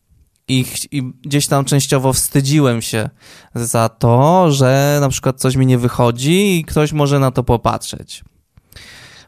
I, 0.49 0.65
I 0.91 1.03
gdzieś 1.03 1.47
tam 1.47 1.65
częściowo 1.65 2.13
wstydziłem 2.13 2.83
się 2.83 3.11
za 3.55 3.89
to, 3.89 4.51
że 4.53 4.99
na 5.01 5.09
przykład 5.09 5.41
coś 5.41 5.57
mi 5.57 5.67
nie 5.67 5.79
wychodzi 5.79 6.59
i 6.59 6.65
ktoś 6.65 6.93
może 6.93 7.19
na 7.19 7.31
to 7.31 7.45
popatrzeć 7.45 8.25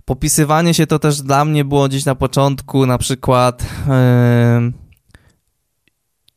popisywanie 0.04 0.74
się 0.74 0.86
to 0.86 0.98
też 0.98 1.22
dla 1.22 1.44
mnie 1.44 1.64
było 1.64 1.88
gdzieś 1.88 2.04
na 2.04 2.14
początku, 2.14 2.86
na 2.86 2.98
przykład 2.98 3.62
yy, 3.62 4.72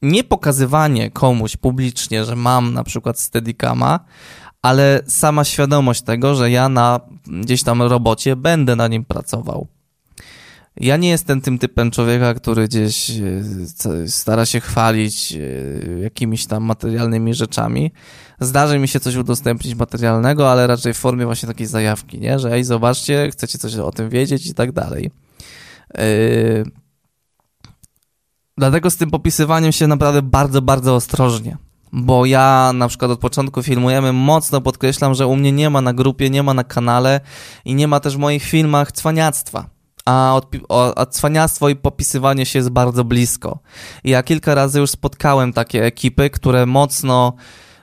nie 0.02 0.24
pokazywanie 0.24 1.12
komuś 1.12 1.58
publicznie, 1.58 2.26
że 2.26 2.36
mam 2.36 2.74
na 2.74 2.84
przykład 2.84 3.20
Steadicama, 3.20 4.00
ale 4.62 5.02
sama 5.08 5.44
świadomość 5.44 6.02
tego, 6.02 6.36
że 6.36 6.52
ja 6.52 6.70
na 6.70 7.00
gdzieś 7.28 7.64
tam 7.64 7.82
robocie 7.82 8.36
będę 8.36 8.76
na 8.76 8.88
nim 8.88 9.06
pracował. 9.06 9.68
Ja 10.80 10.98
nie 10.98 11.10
jestem 11.10 11.42
tym 11.42 11.60
typem 11.60 11.92
człowieka, 11.92 12.34
który 12.34 12.68
gdzieś 12.68 13.10
e, 13.10 14.08
stara 14.08 14.46
się 14.46 14.60
chwalić 14.60 15.34
e, 15.34 16.00
jakimiś 16.00 16.46
tam 16.46 16.64
materialnymi 16.64 17.34
rzeczami. 17.34 17.92
Zdarzy 18.40 18.80
mi 18.80 18.88
się 18.88 19.00
coś 19.00 19.16
udostępnić 19.16 19.76
materialnego, 19.76 20.52
ale 20.52 20.68
raczej 20.68 20.94
w 20.94 20.98
formie 20.98 21.26
właśnie 21.26 21.48
takiej 21.48 21.68
zajawki, 21.68 22.20
nie? 22.20 22.40
Że 22.40 22.52
ej, 22.52 22.64
zobaczcie, 22.64 23.30
chcecie 23.32 23.58
coś 23.58 23.76
o 23.76 23.92
tym 23.92 24.10
wiedzieć 24.10 24.48
i 24.48 24.54
tak 24.54 24.72
dalej. 24.72 25.12
Yy... 25.98 26.64
Dlatego 28.58 28.90
z 28.90 28.98
tym 28.98 29.12
popisywaniem 29.12 29.72
się 29.72 29.88
naprawdę 29.88 30.22
bardzo, 30.22 30.62
bardzo 30.62 30.96
ostrożnie. 30.96 31.58
Bo 31.92 32.26
ja 32.26 32.72
na 32.76 32.88
przykład 32.88 33.12
od 33.12 33.20
początku 33.20 33.64
filmujemy, 33.64 34.14
mocno 34.14 34.62
podkreślam, 34.62 35.14
że 35.14 35.28
u 35.28 35.36
mnie 35.36 35.52
nie 35.52 35.70
ma 35.70 35.82
na 35.82 35.94
grupie, 35.94 36.30
nie 36.30 36.44
ma 36.44 36.54
na 36.54 36.64
kanale 36.64 37.22
i 37.66 37.76
nie 37.76 37.88
ma 37.88 38.00
też 38.00 38.16
w 38.16 38.20
moich 38.20 38.44
filmach 38.44 38.92
cwaniactwa 38.92 39.77
a, 40.08 40.40
odpi- 40.40 40.94
a 40.96 41.06
cwaniactwo 41.06 41.70
i 41.70 41.76
popisywanie 41.76 42.46
się 42.46 42.60
jest 42.60 42.70
bardzo 42.70 43.04
blisko. 43.04 43.60
Ja 44.04 44.24
kilka 44.24 44.56
razy 44.56 44.80
już 44.80 44.90
spotkałem 44.90 45.54
takie 45.54 45.86
ekipy, 45.86 46.30
które 46.30 46.66
mocno 46.66 47.34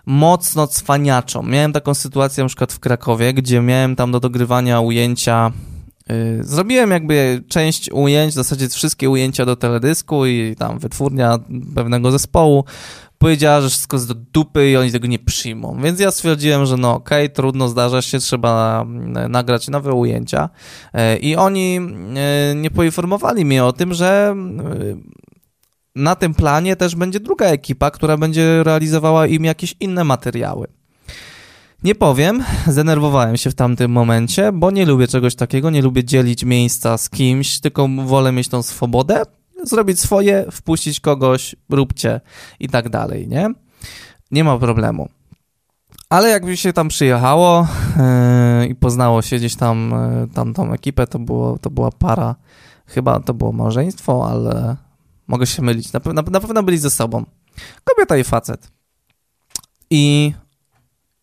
mocno 0.07 0.67
cwaniaczą. 0.67 1.43
Miałem 1.43 1.73
taką 1.73 1.95
sytuację 1.95 2.45
na 2.45 2.49
przykład 2.49 2.73
w 2.73 2.81
Krakowie, 2.81 3.35
gdzie 3.35 3.61
miałem 3.61 3.97
tam 3.97 4.13
do 4.13 4.21
dogrywania 4.21 4.81
ujęcia 4.81 5.53
y, 6.11 6.45
Zrobiłem 6.45 6.91
jakby 6.91 7.45
część 7.49 7.91
ujęć, 7.91 8.33
w 8.33 8.35
zasadzie 8.35 8.69
wszystkie 8.69 9.11
ujęcia 9.11 9.47
do 9.47 9.57
teledysku 9.57 10.27
i 10.27 10.57
tam 10.59 10.79
wytwórnia 10.79 11.39
pewnego 11.75 12.11
zespołu 12.11 12.65
powiedziała, 13.25 13.61
że 13.61 13.69
wszystko 13.69 13.97
jest 13.97 14.09
do 14.09 14.15
dupy 14.15 14.71
i 14.71 14.77
oni 14.77 14.93
tego 14.93 15.07
nie 15.07 15.19
przyjmą. 15.19 15.79
Więc 15.83 16.01
ja 16.01 16.11
stwierdziłem, 16.11 16.67
że 16.67 16.77
no 16.77 16.95
okej, 16.95 17.25
okay, 17.25 17.35
trudno, 17.35 17.69
zdarza 17.69 18.03
się, 18.03 18.19
trzeba 18.19 18.83
mm, 18.83 19.33
nagrać 19.33 19.69
nowe 19.69 19.93
ujęcia. 19.93 20.49
E, 20.93 21.17
I 21.17 21.37
oni 21.37 21.81
e, 22.17 22.55
nie 22.55 22.71
poinformowali 22.71 23.45
mnie 23.45 23.65
o 23.65 23.73
tym, 23.73 23.95
że 23.95 24.35
e, 24.39 24.97
na 25.95 26.15
tym 26.15 26.35
planie 26.35 26.77
też 26.77 26.97
będzie 26.97 27.21
druga 27.21 27.47
ekipa, 27.47 27.91
która 27.91 28.17
będzie 28.17 28.63
realizowała 28.63 29.27
im 29.27 29.45
jakieś 29.45 29.75
inne 29.81 30.05
materiały. 30.05 30.67
Nie 31.83 31.95
powiem, 31.95 32.45
zdenerwowałem 32.67 33.37
się 33.37 33.51
w 33.51 33.55
tamtym 33.55 33.91
momencie, 33.91 34.53
bo 34.53 34.71
nie 34.71 34.87
lubię 34.87 35.09
czegoś 35.09 35.35
takiego, 35.35 35.71
nie 35.71 35.83
lubię 35.83 36.05
dzielić 36.05 36.45
miejsca 36.45 36.99
z 36.99 37.11
kimś, 37.11 37.61
tylko 37.61 37.89
wolę 37.89 38.33
mieć 38.33 38.49
tą 38.49 38.63
swobodę 38.63 39.23
zrobić 39.69 40.01
swoje, 40.01 40.47
wpuścić 40.53 41.01
kogoś, 41.01 41.57
róbcie 41.71 42.21
i 42.61 42.69
tak 42.69 42.89
dalej, 42.89 43.29
nie? 43.29 43.51
Nie 44.31 44.45
ma 44.45 44.59
problemu. 44.59 45.09
Ale 46.09 46.29
jakby 46.29 46.57
się 46.57 46.73
tam 46.73 46.89
przyjechało 46.89 47.67
yy, 48.61 48.67
i 48.67 48.75
poznało 48.75 49.23
się 49.23 49.37
gdzieś 49.37 49.57
tam 49.57 49.95
yy, 50.21 50.29
tamtą 50.35 50.73
ekipę, 50.73 51.07
to, 51.07 51.19
było, 51.19 51.59
to 51.59 51.71
była 51.71 51.91
para, 51.91 52.35
chyba 52.87 53.21
to 53.21 53.35
było 53.35 53.53
małżeństwo, 53.53 54.31
ale 54.31 54.77
mogę 55.27 55.47
się 55.47 55.63
mylić. 55.63 55.93
Na, 55.93 56.01
na, 56.05 56.23
na 56.23 56.41
pewno 56.41 56.63
byli 56.63 56.79
ze 56.79 56.91
sobą. 56.91 57.25
Kobieta 57.85 58.17
i 58.17 58.25
facet. 58.25 58.71
I, 59.91 60.35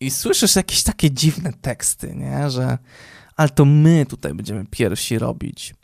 I 0.00 0.10
słyszysz 0.10 0.56
jakieś 0.56 0.82
takie 0.82 1.10
dziwne 1.10 1.52
teksty, 1.52 2.14
nie? 2.14 2.50
Że 2.50 2.78
ale 3.36 3.48
to 3.48 3.64
my 3.64 4.06
tutaj 4.06 4.34
będziemy 4.34 4.64
pierwsi 4.70 5.18
robić. 5.18 5.74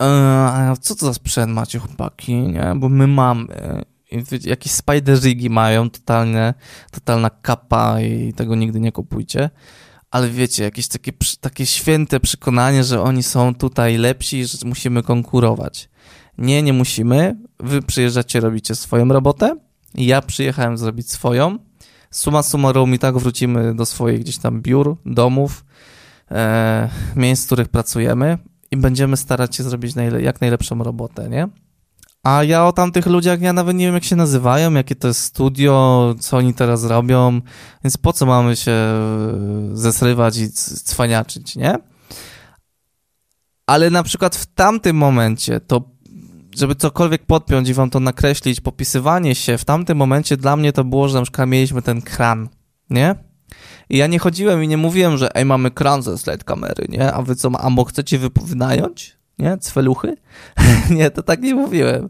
Eee, 0.00 0.76
co 0.80 0.94
to 0.94 1.06
za 1.06 1.14
sprzęt 1.14 1.52
macie, 1.52 1.78
chłopaki, 1.78 2.34
nie? 2.34 2.72
Bo 2.76 2.88
my 2.88 3.06
mamy. 3.06 3.46
Jakieś 4.44 4.72
spider 4.72 5.20
rigi 5.22 5.50
mają, 5.50 5.90
totalnie, 5.90 6.54
totalna 6.90 7.30
kapa 7.30 8.00
i 8.00 8.32
tego 8.32 8.54
nigdy 8.54 8.80
nie 8.80 8.92
kupujcie. 8.92 9.50
Ale 10.10 10.28
wiecie, 10.28 10.62
jakieś 10.62 10.88
takie, 10.88 11.12
takie 11.40 11.66
święte 11.66 12.20
przekonanie, 12.20 12.84
że 12.84 13.02
oni 13.02 13.22
są 13.22 13.54
tutaj 13.54 13.96
lepsi 13.96 14.38
i 14.38 14.46
że 14.46 14.58
musimy 14.64 15.02
konkurować. 15.02 15.88
Nie, 16.38 16.62
nie 16.62 16.72
musimy. 16.72 17.36
Wy 17.60 17.82
przyjeżdżacie, 17.82 18.40
robicie 18.40 18.74
swoją 18.74 19.08
robotę. 19.08 19.56
Ja 19.94 20.22
przyjechałem 20.22 20.78
zrobić 20.78 21.10
swoją. 21.10 21.58
Suma 22.10 22.42
summarum 22.42 22.94
i 22.94 22.98
tak 22.98 23.18
wrócimy 23.18 23.74
do 23.74 23.86
swoich 23.86 24.20
gdzieś 24.20 24.38
tam 24.38 24.62
biur, 24.62 24.96
domów, 25.06 25.64
e, 26.30 26.88
miejsc, 27.16 27.42
w 27.42 27.46
których 27.46 27.68
pracujemy 27.68 28.38
i 28.70 28.76
będziemy 28.76 29.16
starać 29.16 29.56
się 29.56 29.62
zrobić 29.62 29.94
najle 29.94 30.22
jak 30.22 30.40
najlepszą 30.40 30.82
robotę, 30.82 31.28
nie? 31.28 31.48
A 32.22 32.44
ja 32.44 32.66
o 32.66 32.72
tamtych 32.72 33.06
ludziach, 33.06 33.40
ja 33.40 33.52
nawet 33.52 33.76
nie 33.76 33.86
wiem, 33.86 33.94
jak 33.94 34.04
się 34.04 34.16
nazywają, 34.16 34.74
jakie 34.74 34.96
to 34.96 35.08
jest 35.08 35.20
studio, 35.20 36.14
co 36.20 36.36
oni 36.36 36.54
teraz 36.54 36.84
robią, 36.84 37.40
więc 37.84 37.96
po 37.96 38.12
co 38.12 38.26
mamy 38.26 38.56
się 38.56 38.72
e, 38.72 38.96
zesrywać 39.72 40.38
i 40.38 40.50
cwaniaczyć, 40.84 41.56
nie? 41.56 41.78
Ale 43.66 43.90
na 43.90 44.02
przykład 44.02 44.36
w 44.36 44.46
tamtym 44.46 44.96
momencie, 44.96 45.60
to 45.60 45.82
żeby 46.56 46.74
cokolwiek 46.74 47.26
podpiąć 47.26 47.68
i 47.68 47.74
wam 47.74 47.90
to 47.90 48.00
nakreślić, 48.00 48.60
popisywanie 48.60 49.34
się, 49.34 49.58
w 49.58 49.64
tamtym 49.64 49.98
momencie 49.98 50.36
dla 50.36 50.56
mnie 50.56 50.72
to 50.72 50.84
było, 50.84 51.08
że 51.08 51.18
na 51.18 51.22
przykład 51.22 51.48
mieliśmy 51.48 51.82
ten 51.82 52.02
kran, 52.02 52.48
nie? 52.90 53.29
I 53.90 53.96
ja 53.96 54.06
nie 54.06 54.18
chodziłem 54.18 54.64
i 54.64 54.68
nie 54.68 54.76
mówiłem, 54.76 55.16
że 55.16 55.36
ej, 55.36 55.44
mamy 55.44 55.70
kran 55.70 56.02
ze 56.02 56.18
slide 56.18 56.44
kamery, 56.44 56.86
nie? 56.88 57.12
A 57.12 57.22
wy 57.22 57.36
co, 57.36 57.50
a 57.60 57.70
mo 57.70 57.84
chcecie 57.84 58.18
wynająć? 58.44 59.16
Nie? 59.38 59.58
Cweluchy? 59.58 60.16
nie, 60.90 61.10
to 61.10 61.22
tak 61.22 61.40
nie 61.40 61.54
mówiłem. 61.54 62.08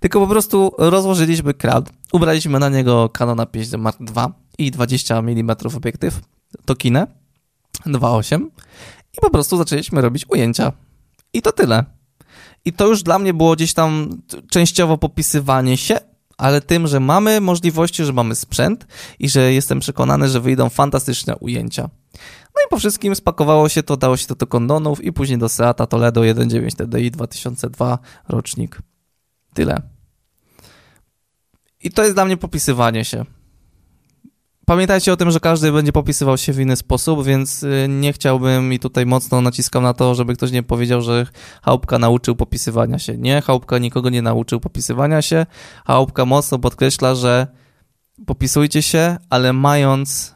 Tylko 0.00 0.20
po 0.20 0.26
prostu 0.26 0.72
rozłożyliśmy 0.78 1.54
kran, 1.54 1.84
ubraliśmy 2.12 2.58
na 2.58 2.68
niego 2.68 3.08
Canona 3.08 3.44
5D 3.44 3.78
Mark 3.78 3.98
II 4.16 4.26
i 4.58 4.70
20 4.70 5.18
mm 5.18 5.56
obiektyw, 5.76 6.20
to 6.64 6.74
kinę 6.74 7.06
2.8 7.86 8.46
i 9.18 9.20
po 9.20 9.30
prostu 9.30 9.56
zaczęliśmy 9.56 10.00
robić 10.00 10.26
ujęcia. 10.28 10.72
I 11.32 11.42
to 11.42 11.52
tyle. 11.52 11.84
I 12.64 12.72
to 12.72 12.86
już 12.86 13.02
dla 13.02 13.18
mnie 13.18 13.34
było 13.34 13.54
gdzieś 13.54 13.74
tam 13.74 14.10
częściowo 14.50 14.98
popisywanie 14.98 15.76
się, 15.76 15.98
ale 16.42 16.60
tym, 16.60 16.86
że 16.86 17.00
mamy 17.00 17.40
możliwości, 17.40 18.04
że 18.04 18.12
mamy 18.12 18.34
sprzęt 18.34 18.86
i 19.18 19.28
że 19.28 19.52
jestem 19.52 19.80
przekonany, 19.80 20.28
że 20.28 20.40
wyjdą 20.40 20.68
fantastyczne 20.68 21.36
ujęcia. 21.36 21.82
No 22.54 22.62
i 22.66 22.70
po 22.70 22.78
wszystkim 22.78 23.14
spakowało 23.14 23.68
się 23.68 23.82
to, 23.82 23.96
dało 23.96 24.16
się 24.16 24.26
to 24.26 24.34
do 24.34 24.46
kondonów 24.46 25.04
i 25.04 25.12
później 25.12 25.38
do 25.38 25.48
Seata 25.48 25.86
Toledo 25.86 26.20
1.9 26.20 26.76
TDI 26.76 27.10
2002 27.10 27.98
rocznik. 28.28 28.78
Tyle. 29.54 29.82
I 31.80 31.90
to 31.90 32.02
jest 32.02 32.14
dla 32.14 32.24
mnie 32.24 32.36
popisywanie 32.36 33.04
się. 33.04 33.24
Pamiętajcie 34.66 35.12
o 35.12 35.16
tym, 35.16 35.30
że 35.30 35.40
każdy 35.40 35.72
będzie 35.72 35.92
popisywał 35.92 36.38
się 36.38 36.52
w 36.52 36.60
inny 36.60 36.76
sposób, 36.76 37.24
więc 37.24 37.62
y, 37.62 37.86
nie 37.88 38.12
chciałbym 38.12 38.72
i 38.72 38.78
tutaj 38.78 39.06
mocno 39.06 39.40
naciskam 39.40 39.82
na 39.82 39.94
to, 39.94 40.14
żeby 40.14 40.34
ktoś 40.34 40.50
nie 40.50 40.62
powiedział, 40.62 41.00
że 41.00 41.26
Chałupka 41.62 41.98
nauczył 41.98 42.36
popisywania 42.36 42.98
się. 42.98 43.18
Nie, 43.18 43.40
Chałupka 43.40 43.78
nikogo 43.78 44.10
nie 44.10 44.22
nauczył 44.22 44.60
popisywania 44.60 45.22
się. 45.22 45.46
Chałupka 45.86 46.24
mocno 46.24 46.58
podkreśla, 46.58 47.14
że 47.14 47.46
popisujcie 48.26 48.82
się, 48.82 49.16
ale 49.30 49.52
mając, 49.52 50.34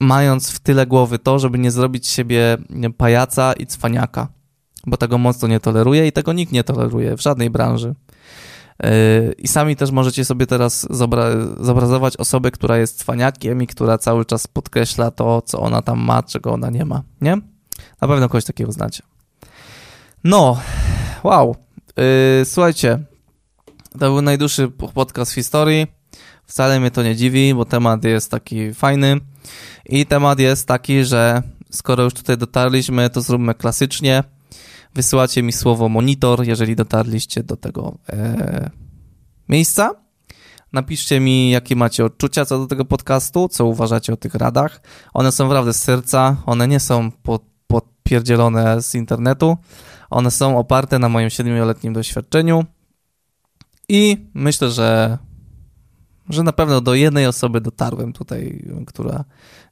mając 0.00 0.50
w 0.50 0.60
tyle 0.60 0.86
głowy 0.86 1.18
to, 1.18 1.38
żeby 1.38 1.58
nie 1.58 1.70
zrobić 1.70 2.06
siebie 2.08 2.56
pajaca 2.96 3.52
i 3.52 3.66
cwaniaka, 3.66 4.28
bo 4.86 4.96
tego 4.96 5.18
mocno 5.18 5.48
nie 5.48 5.60
toleruje 5.60 6.06
i 6.06 6.12
tego 6.12 6.32
nikt 6.32 6.52
nie 6.52 6.64
toleruje 6.64 7.16
w 7.16 7.22
żadnej 7.22 7.50
branży. 7.50 7.94
I 9.38 9.48
sami 9.48 9.76
też 9.76 9.90
możecie 9.90 10.24
sobie 10.24 10.46
teraz 10.46 10.86
zobrazować 11.60 12.16
osobę, 12.16 12.50
która 12.50 12.78
jest 12.78 12.98
cwaniakiem 12.98 13.62
i 13.62 13.66
która 13.66 13.98
cały 13.98 14.24
czas 14.24 14.46
podkreśla 14.46 15.10
to, 15.10 15.42
co 15.42 15.60
ona 15.60 15.82
tam 15.82 16.00
ma, 16.00 16.22
czego 16.22 16.52
ona 16.52 16.70
nie 16.70 16.84
ma, 16.84 17.02
nie? 17.20 17.36
Na 18.00 18.08
pewno 18.08 18.28
kogoś 18.28 18.44
takiego 18.44 18.72
znacie. 18.72 19.02
No, 20.24 20.60
wow. 21.22 21.56
Yy, 21.96 22.44
słuchajcie, 22.44 22.98
to 23.92 23.98
był 23.98 24.22
najdłuższy 24.22 24.68
podcast 24.68 25.32
w 25.32 25.34
historii. 25.34 25.86
Wcale 26.46 26.80
mnie 26.80 26.90
to 26.90 27.02
nie 27.02 27.16
dziwi, 27.16 27.54
bo 27.54 27.64
temat 27.64 28.04
jest 28.04 28.30
taki 28.30 28.74
fajny. 28.74 29.20
I 29.86 30.06
temat 30.06 30.38
jest 30.38 30.68
taki, 30.68 31.04
że 31.04 31.42
skoro 31.70 32.04
już 32.04 32.14
tutaj 32.14 32.36
dotarliśmy, 32.38 33.10
to 33.10 33.20
zróbmy 33.20 33.54
klasycznie 33.54 34.24
wysyłacie 34.94 35.42
mi 35.42 35.52
słowo 35.52 35.88
monitor, 35.88 36.46
jeżeli 36.46 36.76
dotarliście 36.76 37.42
do 37.42 37.56
tego 37.56 37.98
e, 38.08 38.70
miejsca. 39.48 39.94
Napiszcie 40.72 41.20
mi, 41.20 41.50
jakie 41.50 41.76
macie 41.76 42.04
odczucia 42.04 42.44
co 42.44 42.58
do 42.58 42.66
tego 42.66 42.84
podcastu, 42.84 43.48
co 43.48 43.66
uważacie 43.66 44.12
o 44.12 44.16
tych 44.16 44.34
radach. 44.34 44.80
One 45.14 45.32
są 45.32 45.44
naprawdę 45.44 45.72
z 45.72 45.82
serca, 45.82 46.36
one 46.46 46.68
nie 46.68 46.80
są 46.80 47.10
pod, 47.10 47.42
podpierdzielone 47.66 48.82
z 48.82 48.94
internetu. 48.94 49.56
One 50.10 50.30
są 50.30 50.58
oparte 50.58 50.98
na 50.98 51.08
moim 51.08 51.30
siedmioletnim 51.30 51.92
doświadczeniu 51.92 52.64
i 53.88 54.26
myślę, 54.34 54.70
że 54.70 55.18
że 56.28 56.42
na 56.42 56.52
pewno 56.52 56.80
do 56.80 56.94
jednej 56.94 57.26
osoby 57.26 57.60
dotarłem 57.60 58.12
tutaj, 58.12 58.64
która 58.86 59.24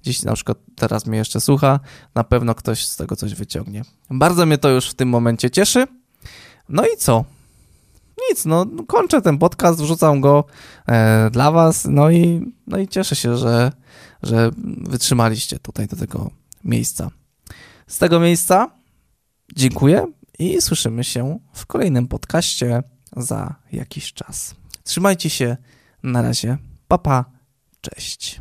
gdzieś 0.03 0.23
na 0.23 0.35
przykład 0.35 0.59
teraz 0.77 1.07
mnie 1.07 1.19
jeszcze 1.19 1.41
słucha, 1.41 1.81
na 2.15 2.25
pewno 2.25 2.55
ktoś 2.55 2.87
z 2.87 2.97
tego 2.97 3.17
coś 3.17 3.35
wyciągnie. 3.35 3.83
Bardzo 4.11 4.47
mnie 4.47 4.59
to 4.59 4.69
już 4.69 4.91
w 4.91 4.95
tym 4.95 5.09
momencie 5.09 5.51
cieszy. 5.51 5.87
No 6.69 6.87
i 6.87 6.97
co? 6.99 7.25
Nic, 8.31 8.45
no 8.45 8.67
kończę 8.87 9.23
ten 9.23 9.39
podcast, 9.39 9.83
wrzucam 9.83 10.21
go 10.21 10.45
e, 10.89 11.31
dla 11.31 11.51
was, 11.51 11.87
no 11.91 12.11
i, 12.11 12.53
no 12.67 12.79
i 12.79 12.89
cieszę 12.89 13.17
się, 13.17 13.37
że, 13.37 13.73
że 14.23 14.51
wytrzymaliście 14.83 15.59
tutaj 15.59 15.87
do 15.87 15.97
tego 15.97 16.31
miejsca. 16.65 17.11
Z 17.87 17.99
tego 17.99 18.21
miejsca 18.21 18.71
dziękuję 19.57 20.07
i 20.39 20.63
słyszymy 20.63 21.05
się 21.05 21.39
w 21.53 21.67
kolejnym 21.67 22.09
podcaście 22.09 22.83
za 23.17 23.55
jakiś 23.73 24.13
czas. 24.13 24.55
Trzymajcie 24.85 25.31
się, 25.31 25.57
na 26.03 26.23
razie, 26.23 26.59
papa, 26.89 27.25
cześć. 27.81 28.41